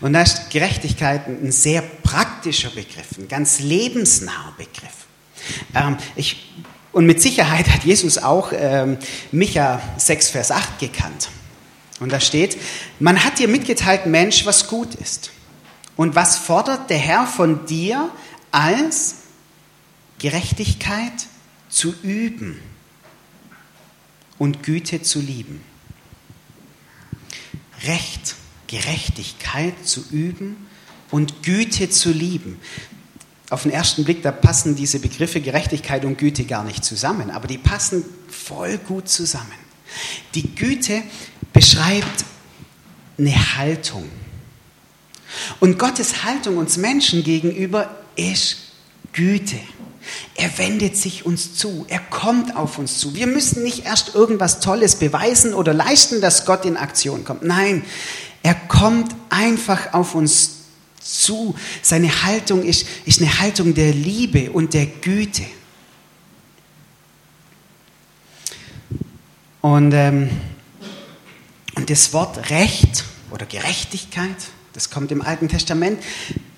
Und 0.00 0.14
da 0.14 0.22
ist 0.22 0.50
Gerechtigkeit 0.50 1.26
ein 1.28 1.52
sehr 1.52 1.82
praktischer 1.82 2.70
Begriff, 2.70 3.18
ein 3.18 3.28
ganz 3.28 3.60
lebensnaher 3.60 4.54
Begriff. 4.56 5.06
Ähm, 5.74 5.98
ich, 6.16 6.50
und 6.98 7.06
mit 7.06 7.22
Sicherheit 7.22 7.68
hat 7.68 7.84
Jesus 7.84 8.18
auch 8.18 8.50
ähm, 8.52 8.98
Micha 9.30 9.80
6, 9.98 10.30
Vers 10.30 10.50
8 10.50 10.80
gekannt. 10.80 11.28
Und 12.00 12.10
da 12.10 12.18
steht, 12.18 12.58
man 12.98 13.22
hat 13.22 13.38
dir 13.38 13.46
mitgeteilt, 13.46 14.06
Mensch, 14.06 14.44
was 14.46 14.66
gut 14.66 14.96
ist. 14.96 15.30
Und 15.94 16.16
was 16.16 16.38
fordert 16.38 16.90
der 16.90 16.98
Herr 16.98 17.28
von 17.28 17.66
dir 17.66 18.10
als 18.50 19.18
Gerechtigkeit 20.18 21.12
zu 21.68 21.94
üben 22.02 22.60
und 24.36 24.64
Güte 24.64 25.00
zu 25.00 25.20
lieben. 25.20 25.62
Recht, 27.84 28.34
Gerechtigkeit 28.66 29.86
zu 29.86 30.04
üben 30.10 30.66
und 31.12 31.44
Güte 31.44 31.90
zu 31.90 32.10
lieben. 32.10 32.58
Auf 33.50 33.62
den 33.62 33.72
ersten 33.72 34.04
Blick, 34.04 34.22
da 34.22 34.30
passen 34.30 34.76
diese 34.76 34.98
Begriffe 34.98 35.40
Gerechtigkeit 35.40 36.04
und 36.04 36.18
Güte 36.18 36.44
gar 36.44 36.64
nicht 36.64 36.84
zusammen, 36.84 37.30
aber 37.30 37.46
die 37.46 37.58
passen 37.58 38.04
voll 38.28 38.78
gut 38.78 39.08
zusammen. 39.08 39.46
Die 40.34 40.54
Güte 40.54 41.02
beschreibt 41.52 42.24
eine 43.16 43.56
Haltung. 43.56 44.08
Und 45.60 45.78
Gottes 45.78 46.24
Haltung 46.24 46.58
uns 46.58 46.76
Menschen 46.76 47.24
gegenüber 47.24 47.96
ist 48.16 48.56
Güte. 49.12 49.58
Er 50.34 50.56
wendet 50.58 50.96
sich 50.96 51.26
uns 51.26 51.54
zu, 51.54 51.84
er 51.88 51.98
kommt 51.98 52.56
auf 52.56 52.78
uns 52.78 52.98
zu. 52.98 53.14
Wir 53.14 53.26
müssen 53.26 53.62
nicht 53.62 53.84
erst 53.84 54.14
irgendwas 54.14 54.60
Tolles 54.60 54.96
beweisen 54.96 55.52
oder 55.54 55.74
leisten, 55.74 56.20
dass 56.20 56.46
Gott 56.46 56.64
in 56.64 56.76
Aktion 56.76 57.24
kommt. 57.24 57.42
Nein, 57.42 57.84
er 58.42 58.54
kommt 58.54 59.14
einfach 59.28 59.92
auf 59.92 60.14
uns 60.14 60.57
zu. 61.08 61.54
Seine 61.82 62.24
Haltung 62.24 62.62
ist, 62.62 62.86
ist 63.04 63.20
eine 63.20 63.40
Haltung 63.40 63.74
der 63.74 63.92
Liebe 63.92 64.50
und 64.50 64.74
der 64.74 64.86
Güte. 64.86 65.44
Und, 69.60 69.92
ähm, 69.92 70.30
und 71.74 71.90
das 71.90 72.12
Wort 72.12 72.50
Recht 72.50 73.04
oder 73.30 73.46
Gerechtigkeit, 73.46 74.36
das 74.72 74.90
kommt 74.90 75.10
im 75.10 75.22
Alten 75.22 75.48
Testament 75.48 76.02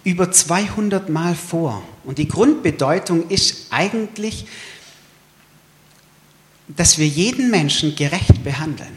über 0.05 0.31
200 0.31 1.09
Mal 1.09 1.35
vor. 1.35 1.83
Und 2.05 2.19
die 2.19 2.29
Grundbedeutung 2.29 3.29
ist 3.29 3.67
eigentlich, 3.71 4.47
dass 6.69 6.99
wir 6.99 7.07
jeden 7.07 7.51
Menschen 7.51 7.97
gerecht 7.97 8.45
behandeln, 8.45 8.97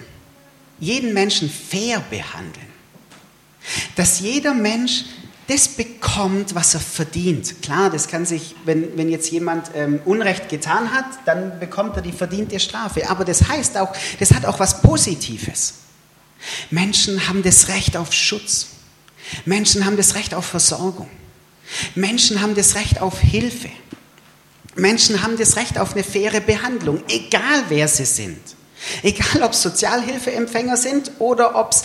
jeden 0.80 1.14
Menschen 1.14 1.50
fair 1.50 2.04
behandeln, 2.10 2.68
dass 3.96 4.20
jeder 4.20 4.54
Mensch 4.54 5.06
das 5.48 5.68
bekommt, 5.68 6.56
was 6.56 6.74
er 6.74 6.80
verdient. 6.80 7.62
Klar, 7.62 7.90
das 7.90 8.08
kann 8.08 8.26
sich, 8.26 8.56
wenn, 8.66 8.98
wenn 8.98 9.10
jetzt 9.10 9.30
jemand 9.32 9.72
ähm, 9.76 10.00
Unrecht 10.06 10.50
getan 10.50 10.94
hat, 10.94 11.06
dann 11.26 11.60
bekommt 11.60 11.96
er 11.96 12.02
die 12.02 12.12
verdiente 12.12 12.60
Strafe. 12.60 13.10
Aber 13.10 13.26
das 13.26 13.48
heißt 13.48 13.78
auch, 13.78 13.94
das 14.20 14.34
hat 14.34 14.46
auch 14.46 14.60
was 14.60 14.82
Positives. 14.82 15.76
Menschen 16.70 17.28
haben 17.28 17.44
das 17.44 17.68
Recht 17.68 17.98
auf 17.98 18.14
Schutz. 18.14 18.68
Menschen 19.46 19.86
haben 19.86 19.98
das 19.98 20.16
Recht 20.16 20.34
auf 20.34 20.46
Versorgung. 20.46 21.10
Menschen 21.96 22.42
haben 22.42 22.56
das 22.56 22.76
Recht 22.76 23.02
auf 23.02 23.20
Hilfe. 23.20 23.70
Menschen 24.76 25.22
haben 25.22 25.38
das 25.38 25.56
Recht 25.56 25.78
auf 25.78 25.94
eine 25.94 26.04
faire 26.04 26.42
Behandlung, 26.42 27.04
egal 27.08 27.66
wer 27.70 27.88
sie 27.88 28.06
sind. 28.06 28.40
Egal, 29.02 29.44
ob 29.44 29.56
Sozialhilfeempfänger 29.56 30.78
sind 30.78 31.12
oder 31.20 31.56
ob 31.56 31.72
es 31.72 31.84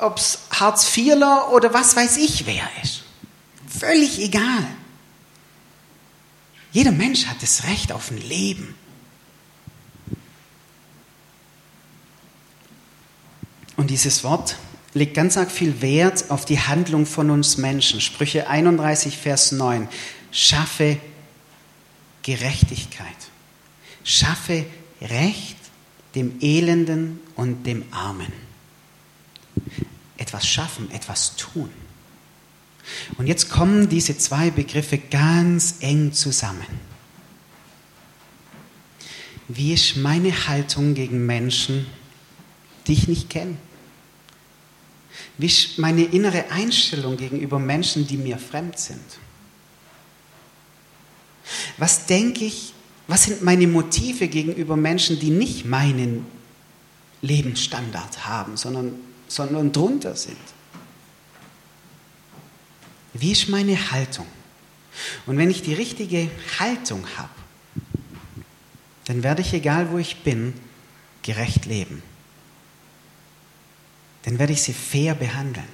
Hartz-IVler 0.00 1.52
oder 1.52 1.72
was 1.74 1.96
weiß 1.96 2.16
ich 2.16 2.46
wer 2.46 2.68
ist. 2.82 3.02
Völlig 3.68 4.20
egal. 4.20 4.66
Jeder 6.72 6.92
Mensch 6.92 7.26
hat 7.26 7.42
das 7.42 7.64
Recht 7.64 7.92
auf 7.92 8.10
ein 8.10 8.18
Leben. 8.18 8.74
Und 13.76 13.90
dieses 13.90 14.24
Wort 14.24 14.56
legt 14.92 15.14
ganz 15.14 15.36
arg 15.36 15.50
viel 15.50 15.80
Wert 15.80 16.30
auf 16.30 16.44
die 16.44 16.60
Handlung 16.60 17.06
von 17.06 17.30
uns 17.30 17.56
Menschen. 17.56 18.00
Sprüche 18.00 18.48
31, 18.48 19.16
Vers 19.16 19.52
9. 19.52 19.88
Schaffe 20.30 20.98
Gerechtigkeit. 22.22 23.06
Schaffe 24.04 24.66
Recht 25.00 25.56
dem 26.14 26.38
Elenden 26.40 27.20
und 27.36 27.64
dem 27.64 27.84
Armen. 27.90 28.49
Etwas 30.30 30.46
schaffen, 30.46 30.88
etwas 30.92 31.34
tun. 31.34 31.70
Und 33.18 33.26
jetzt 33.26 33.50
kommen 33.50 33.88
diese 33.88 34.16
zwei 34.16 34.50
Begriffe 34.50 34.96
ganz 34.96 35.78
eng 35.80 36.12
zusammen. 36.12 36.66
Wie 39.48 39.72
ist 39.72 39.96
meine 39.96 40.46
Haltung 40.46 40.94
gegen 40.94 41.26
Menschen, 41.26 41.84
die 42.86 42.92
ich 42.92 43.08
nicht 43.08 43.28
kenne? 43.28 43.56
Wie 45.36 45.46
ist 45.46 45.80
meine 45.80 46.04
innere 46.04 46.52
Einstellung 46.52 47.16
gegenüber 47.16 47.58
Menschen, 47.58 48.06
die 48.06 48.16
mir 48.16 48.38
fremd 48.38 48.78
sind? 48.78 49.18
Was 51.76 52.06
denke 52.06 52.44
ich, 52.44 52.72
was 53.08 53.24
sind 53.24 53.42
meine 53.42 53.66
Motive 53.66 54.28
gegenüber 54.28 54.76
Menschen, 54.76 55.18
die 55.18 55.30
nicht 55.30 55.64
meinen 55.64 56.24
Lebensstandard 57.20 58.26
haben, 58.26 58.56
sondern, 58.56 59.09
sondern 59.30 59.72
drunter 59.72 60.14
sind? 60.14 60.36
Wie 63.14 63.32
ist 63.32 63.48
meine 63.48 63.90
Haltung? 63.90 64.26
Und 65.26 65.38
wenn 65.38 65.50
ich 65.50 65.62
die 65.62 65.74
richtige 65.74 66.30
Haltung 66.58 67.06
habe, 67.16 67.30
dann 69.06 69.22
werde 69.22 69.40
ich, 69.40 69.54
egal 69.54 69.90
wo 69.90 69.98
ich 69.98 70.22
bin, 70.22 70.52
gerecht 71.22 71.64
leben 71.64 72.02
dann 74.22 74.38
werde 74.38 74.52
ich 74.52 74.62
sie 74.62 74.72
fair 74.72 75.14
behandeln. 75.14 75.66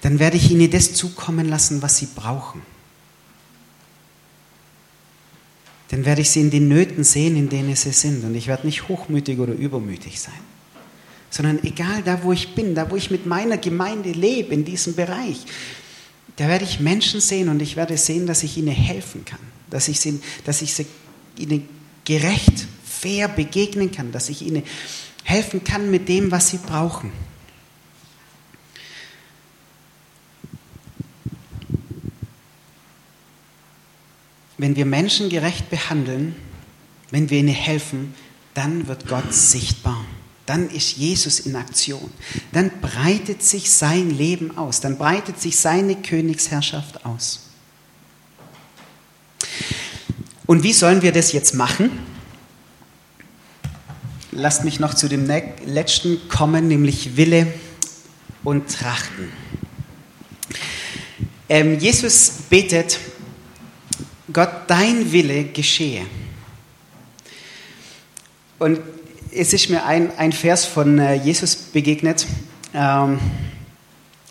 Dann 0.00 0.18
werde 0.18 0.36
ich 0.36 0.50
ihnen 0.50 0.70
das 0.70 0.94
zukommen 0.94 1.48
lassen, 1.48 1.82
was 1.82 1.98
sie 1.98 2.08
brauchen. 2.14 2.62
Dann 5.88 6.04
werde 6.04 6.22
ich 6.22 6.30
sie 6.30 6.40
in 6.40 6.50
den 6.50 6.68
Nöten 6.68 7.04
sehen, 7.04 7.36
in 7.36 7.48
denen 7.48 7.76
sie 7.76 7.92
sind. 7.92 8.24
Und 8.24 8.34
ich 8.34 8.46
werde 8.46 8.66
nicht 8.66 8.88
hochmütig 8.88 9.38
oder 9.38 9.52
übermütig 9.52 10.20
sein. 10.20 10.34
Sondern 11.30 11.62
egal 11.64 12.02
da, 12.02 12.22
wo 12.22 12.32
ich 12.32 12.54
bin, 12.54 12.74
da, 12.74 12.90
wo 12.90 12.96
ich 12.96 13.10
mit 13.10 13.26
meiner 13.26 13.58
Gemeinde 13.58 14.12
lebe, 14.12 14.54
in 14.54 14.64
diesem 14.64 14.94
Bereich, 14.94 15.38
da 16.36 16.48
werde 16.48 16.64
ich 16.64 16.80
Menschen 16.80 17.20
sehen 17.20 17.48
und 17.48 17.60
ich 17.62 17.76
werde 17.76 17.96
sehen, 17.96 18.26
dass 18.26 18.42
ich 18.42 18.56
ihnen 18.56 18.74
helfen 18.74 19.24
kann. 19.24 19.40
Dass 19.70 19.88
ich, 19.88 20.00
sie, 20.00 20.20
dass 20.44 20.62
ich 20.62 20.74
sie, 20.74 20.86
ihnen 21.38 21.68
gerecht, 22.04 22.66
fair 22.84 23.28
begegnen 23.28 23.90
kann. 23.90 24.12
Dass 24.12 24.28
ich 24.28 24.42
ihnen 24.42 24.62
helfen 25.24 25.64
kann 25.64 25.90
mit 25.90 26.08
dem, 26.08 26.30
was 26.30 26.50
sie 26.50 26.58
brauchen. 26.58 27.10
wenn 34.58 34.76
wir 34.76 34.86
Menschen 34.86 35.28
gerecht 35.28 35.70
behandeln, 35.70 36.34
wenn 37.10 37.30
wir 37.30 37.38
ihnen 37.38 37.48
helfen, 37.48 38.14
dann 38.54 38.88
wird 38.88 39.06
Gott 39.06 39.32
sichtbar. 39.32 40.04
Dann 40.46 40.70
ist 40.70 40.96
Jesus 40.96 41.40
in 41.40 41.56
Aktion. 41.56 42.10
Dann 42.52 42.70
breitet 42.80 43.42
sich 43.42 43.70
sein 43.70 44.10
Leben 44.10 44.56
aus. 44.56 44.80
Dann 44.80 44.96
breitet 44.96 45.40
sich 45.40 45.56
seine 45.56 45.96
Königsherrschaft 45.96 47.04
aus. 47.04 47.50
Und 50.46 50.62
wie 50.62 50.72
sollen 50.72 51.02
wir 51.02 51.10
das 51.10 51.32
jetzt 51.32 51.54
machen? 51.54 51.90
Lasst 54.30 54.64
mich 54.64 54.78
noch 54.78 54.94
zu 54.94 55.08
dem 55.08 55.26
letzten 55.66 56.28
kommen, 56.28 56.68
nämlich 56.68 57.16
Wille 57.16 57.52
und 58.44 58.70
Trachten. 58.72 59.32
Ähm, 61.48 61.78
Jesus 61.78 62.32
betet, 62.48 63.00
Gott, 64.32 64.50
dein 64.68 65.10
Wille 65.10 65.44
geschehe. 65.44 66.06
Und 68.58 68.80
es 69.36 69.52
ist 69.52 69.68
mir 69.68 69.84
ein, 69.84 70.16
ein 70.18 70.32
Vers 70.32 70.64
von 70.64 70.98
äh, 70.98 71.14
Jesus 71.14 71.56
begegnet. 71.56 72.26
Ähm, 72.72 73.20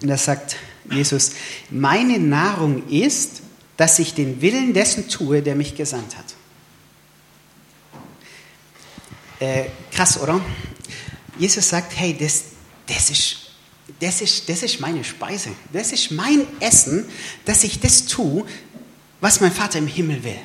da 0.02 0.18
sagt 0.18 0.58
Jesus, 0.90 1.32
meine 1.70 2.20
Nahrung 2.20 2.88
ist, 2.90 3.42
dass 3.78 4.00
ich 4.00 4.14
den 4.14 4.42
Willen 4.42 4.74
dessen 4.74 5.08
tue, 5.08 5.42
der 5.42 5.56
mich 5.56 5.76
gesandt 5.76 6.18
hat. 6.18 6.26
Äh, 9.40 9.66
krass, 9.92 10.20
oder? 10.20 10.42
Jesus 11.38 11.70
sagt, 11.70 11.98
hey, 11.98 12.16
das, 12.18 12.46
das, 12.88 13.10
ist, 13.10 13.38
das, 14.00 14.22
ist, 14.22 14.48
das 14.50 14.64
ist 14.64 14.80
meine 14.80 15.04
Speise, 15.04 15.52
das 15.74 15.92
ist 15.92 16.12
mein 16.12 16.48
Essen, 16.60 17.06
dass 17.44 17.64
ich 17.64 17.80
das 17.80 18.06
tue, 18.06 18.46
was 19.20 19.42
mein 19.42 19.52
Vater 19.52 19.80
im 19.80 19.88
Himmel 19.88 20.24
will. 20.24 20.40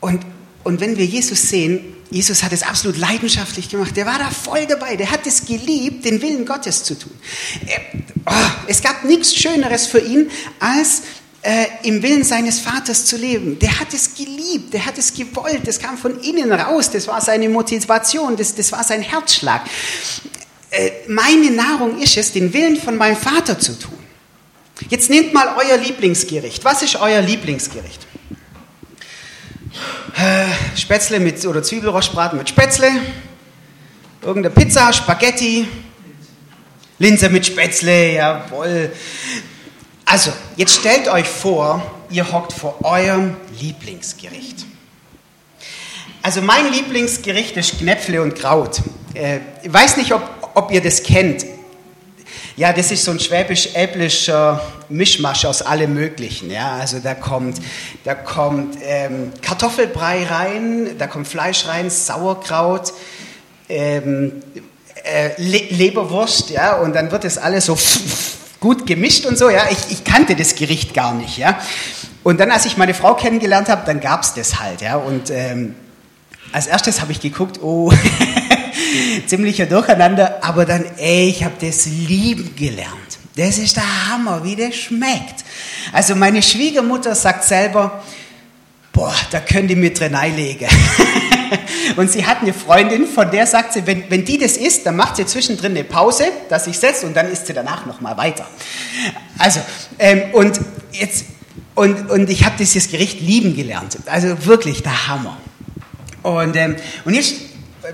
Und, 0.00 0.24
und 0.64 0.80
wenn 0.80 0.96
wir 0.96 1.04
Jesus 1.04 1.48
sehen, 1.48 1.96
Jesus 2.10 2.42
hat 2.42 2.52
es 2.52 2.62
absolut 2.62 2.98
leidenschaftlich 2.98 3.70
gemacht. 3.70 3.96
Der 3.96 4.04
war 4.04 4.18
da 4.18 4.30
voll 4.30 4.66
dabei. 4.66 4.96
Der 4.96 5.10
hat 5.10 5.26
es 5.26 5.46
geliebt, 5.46 6.04
den 6.04 6.20
Willen 6.20 6.44
Gottes 6.44 6.84
zu 6.84 6.98
tun. 6.98 7.12
Oh, 8.26 8.32
es 8.66 8.82
gab 8.82 9.04
nichts 9.04 9.34
Schöneres 9.34 9.86
für 9.86 10.00
ihn, 10.00 10.30
als 10.60 11.02
äh, 11.40 11.66
im 11.84 12.02
Willen 12.02 12.22
seines 12.22 12.60
Vaters 12.60 13.06
zu 13.06 13.16
leben. 13.16 13.58
Der 13.58 13.80
hat 13.80 13.94
es 13.94 14.14
geliebt, 14.14 14.74
der 14.74 14.84
hat 14.84 14.98
es 14.98 15.14
gewollt. 15.14 15.62
Das 15.64 15.78
kam 15.78 15.96
von 15.96 16.20
innen 16.20 16.52
raus. 16.52 16.90
Das 16.90 17.08
war 17.08 17.20
seine 17.20 17.48
Motivation, 17.48 18.36
das, 18.36 18.54
das 18.54 18.70
war 18.72 18.84
sein 18.84 19.00
Herzschlag. 19.00 19.62
Äh, 20.70 20.90
meine 21.08 21.50
Nahrung 21.50 21.98
ist 21.98 22.16
es, 22.18 22.32
den 22.32 22.52
Willen 22.52 22.76
von 22.76 22.96
meinem 22.96 23.16
Vater 23.16 23.58
zu 23.58 23.78
tun. 23.78 23.98
Jetzt 24.90 25.08
nehmt 25.08 25.32
mal 25.32 25.54
euer 25.58 25.78
Lieblingsgericht. 25.78 26.64
Was 26.64 26.82
ist 26.82 26.96
euer 26.96 27.22
Lieblingsgericht? 27.22 28.06
Äh, 30.16 30.76
Spätzle 30.78 31.20
mit 31.20 31.44
oder 31.46 31.62
Zwiebelrostbraten 31.62 32.38
mit 32.38 32.48
Spätzle, 32.48 32.90
irgendeine 34.20 34.54
Pizza, 34.54 34.92
Spaghetti, 34.92 35.66
Linse 36.98 37.30
mit 37.30 37.46
Spätzle, 37.46 38.12
jawohl. 38.14 38.92
Also, 40.04 40.32
jetzt 40.56 40.74
stellt 40.74 41.08
euch 41.08 41.26
vor, 41.26 41.82
ihr 42.10 42.30
hockt 42.30 42.52
vor 42.52 42.84
eurem 42.84 43.36
Lieblingsgericht. 43.58 44.66
Also 46.22 46.40
mein 46.42 46.70
Lieblingsgericht 46.70 47.56
ist 47.56 47.78
Knäpfle 47.78 48.22
und 48.22 48.34
Kraut. 48.34 48.80
Äh, 49.14 49.40
ich 49.62 49.72
weiß 49.72 49.96
nicht, 49.96 50.12
ob, 50.12 50.22
ob 50.54 50.70
ihr 50.70 50.80
das 50.80 51.02
kennt. 51.02 51.44
Ja, 52.56 52.74
das 52.74 52.90
ist 52.90 53.04
so 53.04 53.12
ein 53.12 53.18
schwäbisch-äblischer 53.18 54.60
Mischmasch 54.90 55.46
aus 55.46 55.62
allem 55.62 55.94
Möglichen. 55.94 56.50
Ja, 56.50 56.72
also 56.72 56.98
da 56.98 57.14
kommt, 57.14 57.58
da 58.04 58.14
kommt 58.14 58.76
ähm, 58.82 59.32
Kartoffelbrei 59.40 60.26
rein, 60.26 60.90
da 60.98 61.06
kommt 61.06 61.26
Fleisch 61.28 61.66
rein, 61.66 61.88
Sauerkraut, 61.88 62.92
ähm, 63.70 64.42
äh, 65.02 65.30
Le 65.38 65.58
Leberwurst, 65.70 66.50
ja, 66.50 66.76
und 66.76 66.94
dann 66.94 67.10
wird 67.10 67.24
das 67.24 67.38
alles 67.38 67.66
so 67.66 67.78
gut 68.60 68.86
gemischt 68.86 69.24
und 69.24 69.38
so, 69.38 69.48
ja. 69.48 69.62
Ich, 69.70 69.90
ich 69.90 70.04
kannte 70.04 70.36
das 70.36 70.54
Gericht 70.54 70.92
gar 70.92 71.14
nicht, 71.14 71.38
ja. 71.38 71.58
Und 72.22 72.38
dann, 72.38 72.50
als 72.50 72.66
ich 72.66 72.76
meine 72.76 72.92
Frau 72.92 73.14
kennengelernt 73.14 73.70
habe, 73.70 73.82
dann 73.86 74.00
gab 74.00 74.24
es 74.24 74.34
das 74.34 74.60
halt, 74.60 74.82
ja. 74.82 74.96
Und 74.96 75.30
ähm, 75.30 75.74
als 76.52 76.66
erstes 76.66 77.00
habe 77.00 77.12
ich 77.12 77.20
geguckt, 77.20 77.60
oh, 77.62 77.90
ziemlicher 79.26 79.66
Durcheinander, 79.66 80.38
aber 80.42 80.64
dann, 80.64 80.84
ey, 80.96 81.28
ich 81.28 81.44
habe 81.44 81.54
das 81.60 81.86
lieben 81.86 82.54
gelernt. 82.56 83.18
Das 83.36 83.58
ist 83.58 83.76
der 83.76 84.08
Hammer, 84.08 84.44
wie 84.44 84.56
das 84.56 84.74
schmeckt. 84.74 85.44
Also 85.92 86.14
meine 86.14 86.42
Schwiegermutter 86.42 87.14
sagt 87.14 87.44
selber, 87.44 88.02
boah, 88.92 89.14
da 89.30 89.40
könnt 89.40 89.70
ihr 89.70 89.76
mit 89.76 89.98
drin 89.98 90.14
einlegen. 90.14 90.68
und 91.96 92.12
sie 92.12 92.26
hat 92.26 92.42
eine 92.42 92.52
Freundin, 92.52 93.06
von 93.06 93.30
der 93.30 93.46
sagt 93.46 93.72
sie, 93.72 93.86
wenn, 93.86 94.04
wenn 94.10 94.24
die 94.24 94.38
das 94.38 94.56
isst, 94.56 94.84
dann 94.86 94.96
macht 94.96 95.16
sie 95.16 95.24
zwischendrin 95.24 95.72
eine 95.72 95.84
Pause, 95.84 96.24
dass 96.48 96.66
ich 96.66 96.78
setze 96.78 97.06
und 97.06 97.14
dann 97.16 97.30
isst 97.30 97.46
sie 97.46 97.54
danach 97.54 97.86
nochmal 97.86 98.16
weiter. 98.18 98.46
Also, 99.38 99.60
ähm, 99.98 100.22
und 100.32 100.60
jetzt, 100.92 101.24
und, 101.74 102.10
und 102.10 102.28
ich 102.28 102.44
habe 102.44 102.56
dieses 102.58 102.90
Gericht 102.90 103.20
lieben 103.20 103.56
gelernt. 103.56 103.96
Also 104.06 104.44
wirklich 104.44 104.82
der 104.82 105.08
Hammer. 105.08 105.38
Und, 106.22 106.54
ähm, 106.56 106.76
und 107.04 107.14
jetzt, 107.14 107.34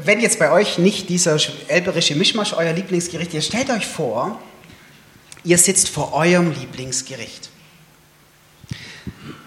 wenn 0.05 0.21
jetzt 0.21 0.39
bei 0.39 0.51
euch 0.51 0.79
nicht 0.79 1.09
dieser 1.09 1.39
elberische 1.69 2.15
Mischmasch 2.15 2.53
euer 2.53 2.73
Lieblingsgericht 2.73 3.35
ist, 3.35 3.47
stellt 3.47 3.71
euch 3.71 3.87
vor, 3.87 4.41
ihr 5.45 5.59
sitzt 5.59 5.89
vor 5.89 6.13
eurem 6.13 6.53
Lieblingsgericht. 6.53 7.51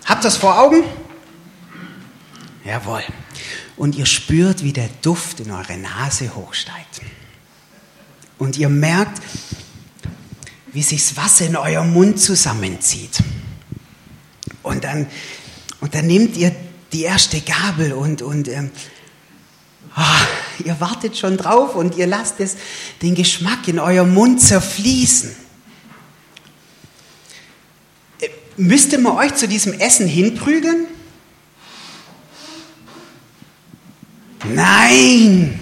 Habt 0.06 0.26
das 0.26 0.38
vor 0.38 0.60
Augen? 0.60 0.84
Jawohl. 2.66 3.04
Und 3.78 3.96
ihr 3.96 4.06
spürt, 4.06 4.64
wie 4.64 4.74
der 4.74 4.90
Duft 5.02 5.40
in 5.40 5.52
eure 5.52 5.78
Nase 5.78 6.36
hochsteigt. 6.36 7.02
Und 8.38 8.58
ihr 8.58 8.70
merkt, 8.70 9.22
wie 10.74 10.82
sich 10.82 11.02
das 11.02 11.18
Wasser 11.18 11.46
in 11.46 11.56
eurem 11.56 11.92
Mund 11.94 12.20
zusammenzieht. 12.20 13.20
Und 14.64 14.84
dann, 14.84 15.08
und 15.82 15.94
dann 15.94 16.08
nehmt 16.08 16.38
ihr 16.38 16.56
die 16.94 17.04
erste 17.04 17.42
Gabel 17.42 17.94
und, 17.94 18.22
und 18.22 18.48
ähm, 18.48 18.72
oh, 19.98 20.64
ihr 20.66 20.80
wartet 20.80 21.18
schon 21.18 21.38
drauf 21.38 21.76
und 21.76 21.98
ihr 21.98 22.08
lasst 22.08 22.40
es, 22.40 22.58
den 23.02 23.16
Geschmack 23.16 23.68
in 23.68 23.80
eurem 23.80 24.14
Mund 24.14 24.42
zerfließen. 24.42 25.36
Äh, 28.22 28.30
müsste 28.58 28.98
man 28.98 29.18
euch 29.18 29.36
zu 29.36 29.48
diesem 29.48 29.74
Essen 29.74 30.08
hinprügeln? 30.08 30.88
Nein! 34.46 35.60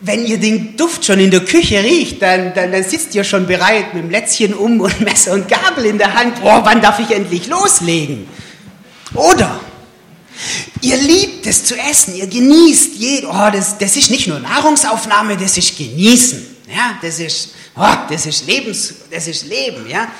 Wenn 0.00 0.26
ihr 0.26 0.38
den 0.38 0.76
Duft 0.76 1.06
schon 1.06 1.18
in 1.18 1.30
der 1.30 1.44
Küche 1.44 1.82
riecht, 1.82 2.20
dann, 2.20 2.52
dann, 2.52 2.72
dann 2.72 2.84
sitzt 2.84 3.14
ihr 3.14 3.24
schon 3.24 3.46
bereit 3.46 3.94
mit 3.94 4.02
dem 4.02 4.10
Lätzchen 4.10 4.52
um 4.52 4.80
und 4.80 5.00
Messer 5.04 5.32
und 5.32 5.48
Gabel 5.48 5.86
in 5.86 5.96
der 5.96 6.14
Hand. 6.14 6.42
Boah, 6.42 6.62
wann 6.64 6.82
darf 6.82 6.98
ich 6.98 7.10
endlich 7.10 7.46
loslegen? 7.46 8.28
Oder 9.14 9.60
ihr 10.80 10.96
liebt 10.96 11.46
es 11.46 11.64
zu 11.64 11.76
essen, 11.76 12.14
ihr 12.14 12.26
genießt 12.26 12.94
jeden. 12.94 13.26
Oh, 13.26 13.50
das, 13.50 13.78
das 13.78 13.96
ist 13.96 14.10
nicht 14.10 14.26
nur 14.26 14.40
Nahrungsaufnahme, 14.40 15.36
das 15.36 15.56
ist 15.56 15.76
Genießen. 15.76 16.44
Ja, 16.68 16.98
das 17.00 17.18
ist, 17.18 17.54
oh, 17.76 17.94
das 18.08 18.26
ist 18.26 18.46
Lebens, 18.46 18.94
das 19.10 19.26
ist 19.28 19.46
Leben. 19.46 19.88
Ja. 19.88 20.10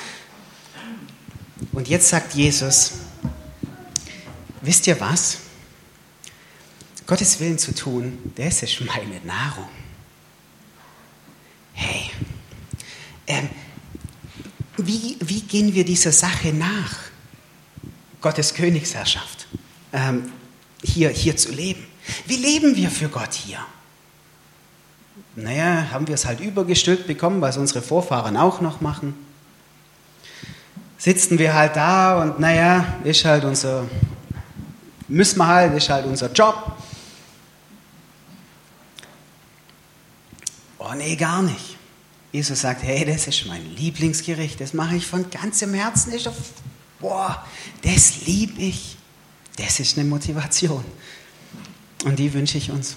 Und 1.71 1.87
jetzt 1.87 2.09
sagt 2.09 2.33
Jesus, 2.33 2.91
wisst 4.61 4.87
ihr 4.87 4.99
was? 4.99 5.37
Gottes 7.07 7.39
Willen 7.39 7.59
zu 7.59 7.73
tun, 7.73 8.17
das 8.35 8.63
ist 8.63 8.81
meine 8.81 9.19
Nahrung. 9.23 9.69
Hey, 11.73 12.09
ähm, 13.27 13.49
wie, 14.77 15.17
wie 15.19 15.41
gehen 15.41 15.73
wir 15.73 15.85
dieser 15.85 16.11
Sache 16.11 16.53
nach? 16.53 16.95
Gottes 18.21 18.53
Königsherrschaft 18.53 19.44
ähm, 19.95 20.31
hier, 20.83 21.09
hier 21.09 21.37
zu 21.37 21.51
leben. 21.51 21.85
Wie 22.27 22.35
leben 22.35 22.75
wir 22.75 22.91
für 22.91 23.09
Gott 23.09 23.33
hier? 23.33 23.59
Naja, 25.35 25.87
haben 25.91 26.07
wir 26.07 26.15
es 26.15 26.25
halt 26.25 26.39
übergestülpt 26.39 27.07
bekommen, 27.07 27.41
was 27.41 27.57
unsere 27.57 27.81
Vorfahren 27.81 28.37
auch 28.37 28.61
noch 28.61 28.81
machen. 28.81 29.15
Sitzen 30.97 31.39
wir 31.39 31.53
halt 31.53 31.75
da 31.75 32.21
und 32.21 32.39
naja, 32.39 32.95
ist 33.03 33.25
halt 33.25 33.43
unser, 33.43 33.85
müssen 35.07 35.39
wir 35.39 35.47
halt, 35.47 35.73
ist 35.73 35.89
halt 35.89 36.05
unser 36.05 36.31
Job. 36.31 36.73
Oh 40.77 40.93
nee, 40.95 41.15
gar 41.15 41.41
nicht. 41.41 41.77
Jesus 42.31 42.61
sagt, 42.61 42.83
hey, 42.83 43.05
das 43.05 43.27
ist 43.27 43.45
mein 43.45 43.75
Lieblingsgericht, 43.75 44.59
das 44.59 44.73
mache 44.73 44.95
ich 44.97 45.07
von 45.07 45.29
ganzem 45.29 45.73
Herzen. 45.73 46.13
Ich, 46.13 46.27
boah, 46.99 47.45
das 47.81 48.25
liebe 48.25 48.61
ich. 48.61 48.97
Das 49.57 49.79
ist 49.79 49.97
eine 49.97 50.07
Motivation. 50.07 50.83
Und 52.03 52.19
die 52.19 52.33
wünsche 52.33 52.57
ich 52.57 52.71
uns. 52.71 52.95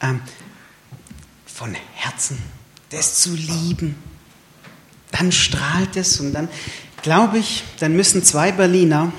Ähm, 0.00 0.20
von 1.46 1.74
Herzen, 1.94 2.38
das 2.90 3.20
zu 3.20 3.34
lieben. 3.34 3.96
Dann 5.10 5.32
strahlt 5.32 5.96
es 5.96 6.20
und 6.20 6.32
dann, 6.34 6.48
glaube 7.02 7.38
ich, 7.38 7.64
dann 7.78 7.96
müssen 7.96 8.22
zwei 8.22 8.52
Berliner 8.52 9.12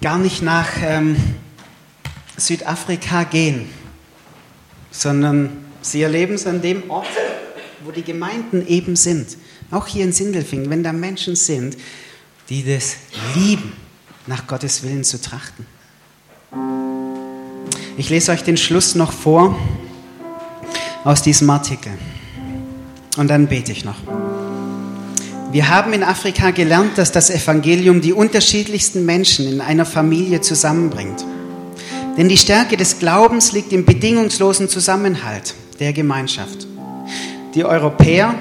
gar 0.00 0.18
nicht 0.18 0.42
nach 0.42 0.68
ähm, 0.82 1.16
Südafrika 2.36 3.22
gehen 3.24 3.68
sondern 4.92 5.64
sie 5.80 6.02
erleben 6.02 6.34
es 6.34 6.46
an 6.46 6.62
dem 6.62 6.88
Ort, 6.90 7.08
wo 7.82 7.90
die 7.90 8.02
Gemeinden 8.02 8.64
eben 8.66 8.94
sind. 8.94 9.36
Auch 9.70 9.86
hier 9.86 10.04
in 10.04 10.12
Sindelfingen, 10.12 10.70
wenn 10.70 10.84
da 10.84 10.92
Menschen 10.92 11.34
sind, 11.34 11.76
die 12.52 12.62
das 12.62 12.96
lieben, 13.34 13.72
nach 14.26 14.46
Gottes 14.46 14.82
Willen 14.82 15.04
zu 15.04 15.18
trachten. 15.18 15.64
Ich 17.96 18.10
lese 18.10 18.30
euch 18.30 18.42
den 18.42 18.58
Schluss 18.58 18.94
noch 18.94 19.10
vor 19.10 19.58
aus 21.02 21.22
diesem 21.22 21.48
Artikel. 21.48 21.92
Und 23.16 23.28
dann 23.28 23.46
bete 23.46 23.72
ich 23.72 23.86
noch. 23.86 23.96
Wir 25.50 25.70
haben 25.70 25.94
in 25.94 26.02
Afrika 26.02 26.50
gelernt, 26.50 26.98
dass 26.98 27.10
das 27.10 27.30
Evangelium 27.30 28.02
die 28.02 28.12
unterschiedlichsten 28.12 29.06
Menschen 29.06 29.46
in 29.46 29.62
einer 29.62 29.86
Familie 29.86 30.42
zusammenbringt. 30.42 31.24
Denn 32.18 32.28
die 32.28 32.36
Stärke 32.36 32.76
des 32.76 32.98
Glaubens 32.98 33.52
liegt 33.52 33.72
im 33.72 33.86
bedingungslosen 33.86 34.68
Zusammenhalt 34.68 35.54
der 35.80 35.94
Gemeinschaft. 35.94 36.66
Die 37.54 37.64
Europäer 37.64 38.34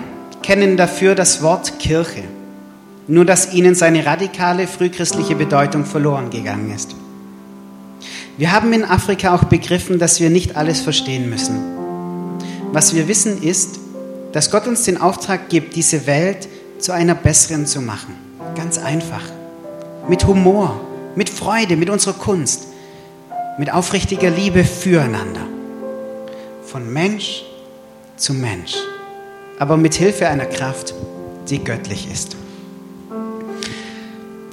kennen 0.43 0.75
dafür 0.75 1.15
das 1.15 1.41
Wort 1.41 1.79
Kirche, 1.79 2.23
nur 3.07 3.25
dass 3.25 3.53
ihnen 3.53 3.75
seine 3.75 4.05
radikale 4.05 4.67
frühchristliche 4.67 5.35
Bedeutung 5.35 5.85
verloren 5.85 6.29
gegangen 6.29 6.73
ist. 6.73 6.95
Wir 8.37 8.51
haben 8.51 8.71
in 8.73 8.85
Afrika 8.85 9.35
auch 9.35 9.45
begriffen, 9.45 9.99
dass 9.99 10.19
wir 10.19 10.29
nicht 10.29 10.55
alles 10.55 10.81
verstehen 10.81 11.29
müssen. 11.29 11.59
Was 12.71 12.95
wir 12.95 13.07
wissen 13.07 13.41
ist, 13.41 13.79
dass 14.31 14.49
Gott 14.49 14.67
uns 14.67 14.83
den 14.83 14.99
Auftrag 14.99 15.49
gibt, 15.49 15.75
diese 15.75 16.07
Welt 16.07 16.47
zu 16.79 16.93
einer 16.93 17.15
besseren 17.15 17.65
zu 17.65 17.81
machen. 17.81 18.15
Ganz 18.55 18.77
einfach. 18.77 19.23
Mit 20.07 20.25
Humor, 20.25 20.79
mit 21.15 21.29
Freude, 21.29 21.75
mit 21.75 21.89
unserer 21.89 22.13
Kunst 22.13 22.71
mit 23.57 23.71
aufrichtiger 23.71 24.29
Liebe 24.29 24.63
füreinander. 24.63 25.41
Von 26.65 26.91
Mensch 26.91 27.43
zu 28.15 28.33
Mensch, 28.33 28.75
aber 29.59 29.77
mit 29.77 29.93
Hilfe 29.93 30.27
einer 30.27 30.45
Kraft, 30.45 30.93
die 31.49 31.63
göttlich 31.63 32.09
ist. 32.11 32.37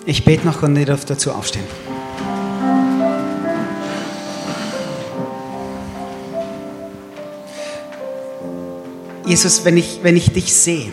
Ich 0.09 0.25
bete 0.25 0.47
noch 0.47 0.63
und 0.63 0.75
ihr 0.75 0.87
dürft 0.87 1.11
dazu 1.11 1.33
aufstehen. 1.33 1.67
Jesus, 9.27 9.67
wenn 9.67 9.77
ich, 9.77 9.99
wenn 10.03 10.17
ich 10.17 10.33
dich 10.33 10.55
sehe, 10.55 10.91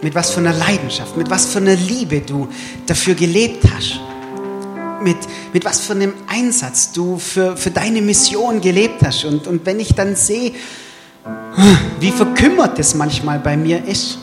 mit 0.00 0.14
was 0.14 0.30
für 0.30 0.40
einer 0.40 0.54
Leidenschaft, 0.54 1.14
mit 1.18 1.28
was 1.28 1.44
für 1.44 1.58
einer 1.58 1.76
Liebe 1.76 2.22
du 2.22 2.48
dafür 2.86 3.14
gelebt 3.14 3.64
hast, 3.70 4.00
mit, 5.02 5.18
mit 5.52 5.66
was 5.66 5.80
für 5.80 5.92
einem 5.92 6.14
Einsatz 6.26 6.92
du 6.92 7.18
für, 7.18 7.54
für 7.54 7.70
deine 7.70 8.00
Mission 8.00 8.62
gelebt 8.62 9.02
hast. 9.04 9.26
Und, 9.26 9.46
und 9.46 9.66
wenn 9.66 9.78
ich 9.78 9.94
dann 9.94 10.16
sehe, 10.16 10.52
wie 12.00 12.12
verkümmert 12.12 12.78
es 12.78 12.94
manchmal 12.94 13.40
bei 13.40 13.58
mir 13.58 13.84
ist. 13.84 14.16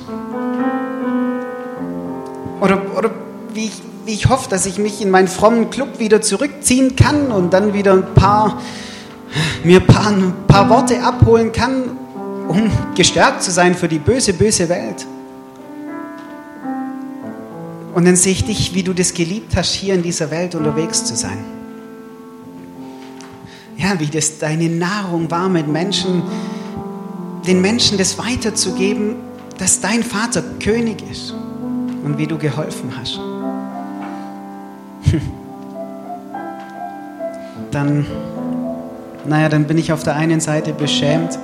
Wie, 3.55 3.65
ich, 3.65 3.81
wie 4.05 4.13
ich 4.13 4.29
hoffe, 4.29 4.49
dass 4.49 4.65
ich 4.65 4.77
mich 4.77 5.01
in 5.01 5.09
meinen 5.09 5.27
frommen 5.27 5.69
Club 5.69 5.99
wieder 5.99 6.21
zurückziehen 6.21 6.95
kann 6.95 7.31
und 7.31 7.53
dann 7.53 7.73
wieder 7.73 7.93
ein 7.93 8.13
paar, 8.13 8.61
mir 9.63 9.79
ein 9.79 9.87
paar, 9.87 10.07
ein 10.07 10.33
paar 10.47 10.69
Worte 10.69 11.01
abholen 11.01 11.51
kann, 11.51 11.97
um 12.47 12.69
gestärkt 12.95 13.41
zu 13.41 13.51
sein 13.51 13.73
für 13.73 13.87
die 13.87 13.99
böse, 13.99 14.33
böse 14.33 14.69
Welt. 14.69 15.07
Und 17.93 18.03
dann 18.05 18.17
sehe 18.17 18.33
ich 18.33 18.43
dich, 18.43 18.73
wie 18.73 18.83
du 18.83 18.93
das 18.93 19.13
geliebt 19.13 19.55
hast, 19.55 19.73
hier 19.73 19.93
in 19.93 20.03
dieser 20.03 20.29
Welt 20.29 20.53
unterwegs 20.53 21.05
zu 21.05 21.15
sein. 21.15 21.37
Ja, 23.77 23.97
wie 23.99 24.07
das 24.07 24.37
deine 24.37 24.67
Nahrung 24.67 25.31
war, 25.31 25.47
mit 25.47 25.67
Menschen 25.67 26.23
den 27.47 27.61
Menschen 27.61 27.97
das 27.97 28.17
weiterzugeben, 28.17 29.15
dass 29.59 29.79
dein 29.79 30.03
Vater 30.03 30.43
König 30.59 30.97
ist 31.09 31.33
und 32.03 32.17
wie 32.17 32.27
du 32.27 32.37
geholfen 32.37 32.91
hast. 32.99 33.19
Dann, 37.71 38.05
naja, 39.25 39.49
dann 39.49 39.65
bin 39.65 39.77
ich 39.77 39.91
auf 39.91 40.03
der 40.03 40.15
einen 40.15 40.39
Seite 40.39 40.71
beschämt 40.71 41.37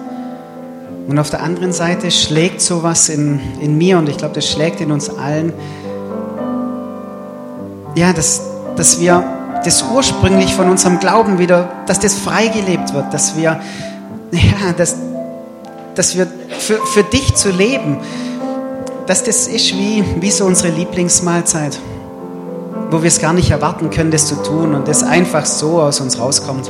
und 1.08 1.20
auf 1.20 1.30
der 1.30 1.44
anderen 1.44 1.74
Seite 1.74 2.10
schlägt 2.10 2.62
sowas 2.62 3.10
in, 3.10 3.40
in 3.60 3.78
mir 3.78 3.98
und 3.98 4.08
ich 4.08 4.18
glaube, 4.18 4.36
das 4.36 4.50
schlägt 4.50 4.80
in 4.80 4.92
uns 4.92 5.10
allen, 5.10 5.52
ja, 7.96 8.14
dass, 8.14 8.44
dass 8.78 9.02
wir 9.02 9.24
das 9.66 9.84
ursprünglich 9.84 10.54
von 10.54 10.70
unserem 10.70 11.00
Glauben 11.00 11.40
wieder, 11.40 11.70
dass 11.86 12.00
das 12.00 12.16
freigelebt 12.16 12.94
wird, 12.94 13.14
dass 13.14 13.36
wir, 13.36 13.60
ja, 14.32 14.72
dass, 14.78 14.96
dass 15.96 16.16
wir 16.16 16.28
für, 16.60 16.78
für 16.86 17.04
dich 17.04 17.36
zu 17.36 17.50
leben, 17.50 17.98
dass 19.08 19.24
das 19.24 19.48
ist 19.48 19.74
wie, 19.74 20.04
wie 20.20 20.32
so 20.32 20.46
unsere 20.46 20.70
Lieblingsmahlzeit, 20.70 21.78
wo 22.92 23.02
wir 23.02 23.08
es 23.08 23.20
gar 23.20 23.32
nicht 23.32 23.50
erwarten 23.50 23.90
können, 23.90 24.12
das 24.12 24.28
zu 24.28 24.36
tun 24.36 24.76
und 24.76 24.88
das 24.88 25.02
einfach 25.02 25.46
so 25.46 25.82
aus 25.82 26.02
uns 26.02 26.20
rauskommt. 26.20 26.70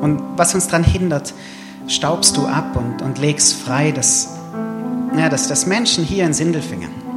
Und 0.00 0.22
was 0.36 0.54
uns 0.54 0.68
daran 0.68 0.84
hindert, 0.84 1.34
staubst 1.88 2.36
du 2.36 2.46
ab 2.46 2.76
und, 2.76 3.02
und 3.02 3.18
legst 3.18 3.54
frei, 3.54 3.90
dass, 3.90 4.28
ja, 5.16 5.28
dass, 5.28 5.48
dass 5.48 5.66
Menschen 5.66 6.04
hier 6.04 6.24
in 6.24 6.32
Sindelfingen 6.32 7.10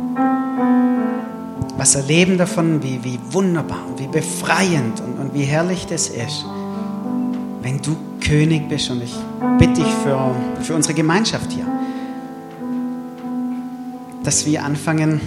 was 1.78 1.95
erleben 1.95 2.38
davon, 2.38 2.82
wie, 2.82 3.03
wie 3.03 3.19
wunderbar 3.32 3.80
und 3.88 3.99
wie 3.99 4.07
befreiend 4.07 5.01
und, 5.01 5.19
und 5.19 5.34
wie 5.34 5.43
herrlich 5.43 5.86
das 5.86 6.07
ist, 6.07 6.45
wenn 7.61 7.82
du 7.82 7.95
König 8.21 8.69
bist. 8.69 8.89
Und 8.89 9.03
ich 9.03 9.13
bitte 9.59 9.82
dich 9.82 9.93
für, 10.03 10.36
für 10.61 10.76
unsere 10.76 10.93
Gemeinschaft 10.93 11.51
hier, 11.51 11.65
dass 14.24 14.45
wir 14.45 14.63
anfangen, 14.63 15.19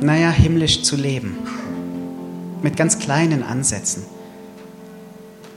naja, 0.00 0.30
himmlisch 0.30 0.82
zu 0.82 0.96
leben. 0.96 1.36
Mit 2.62 2.76
ganz 2.76 2.98
kleinen 2.98 3.42
Ansätzen. 3.42 4.04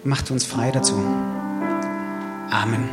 Macht 0.03 0.31
uns 0.31 0.45
frei 0.45 0.71
dazu. 0.71 0.95
Amen. 2.49 2.87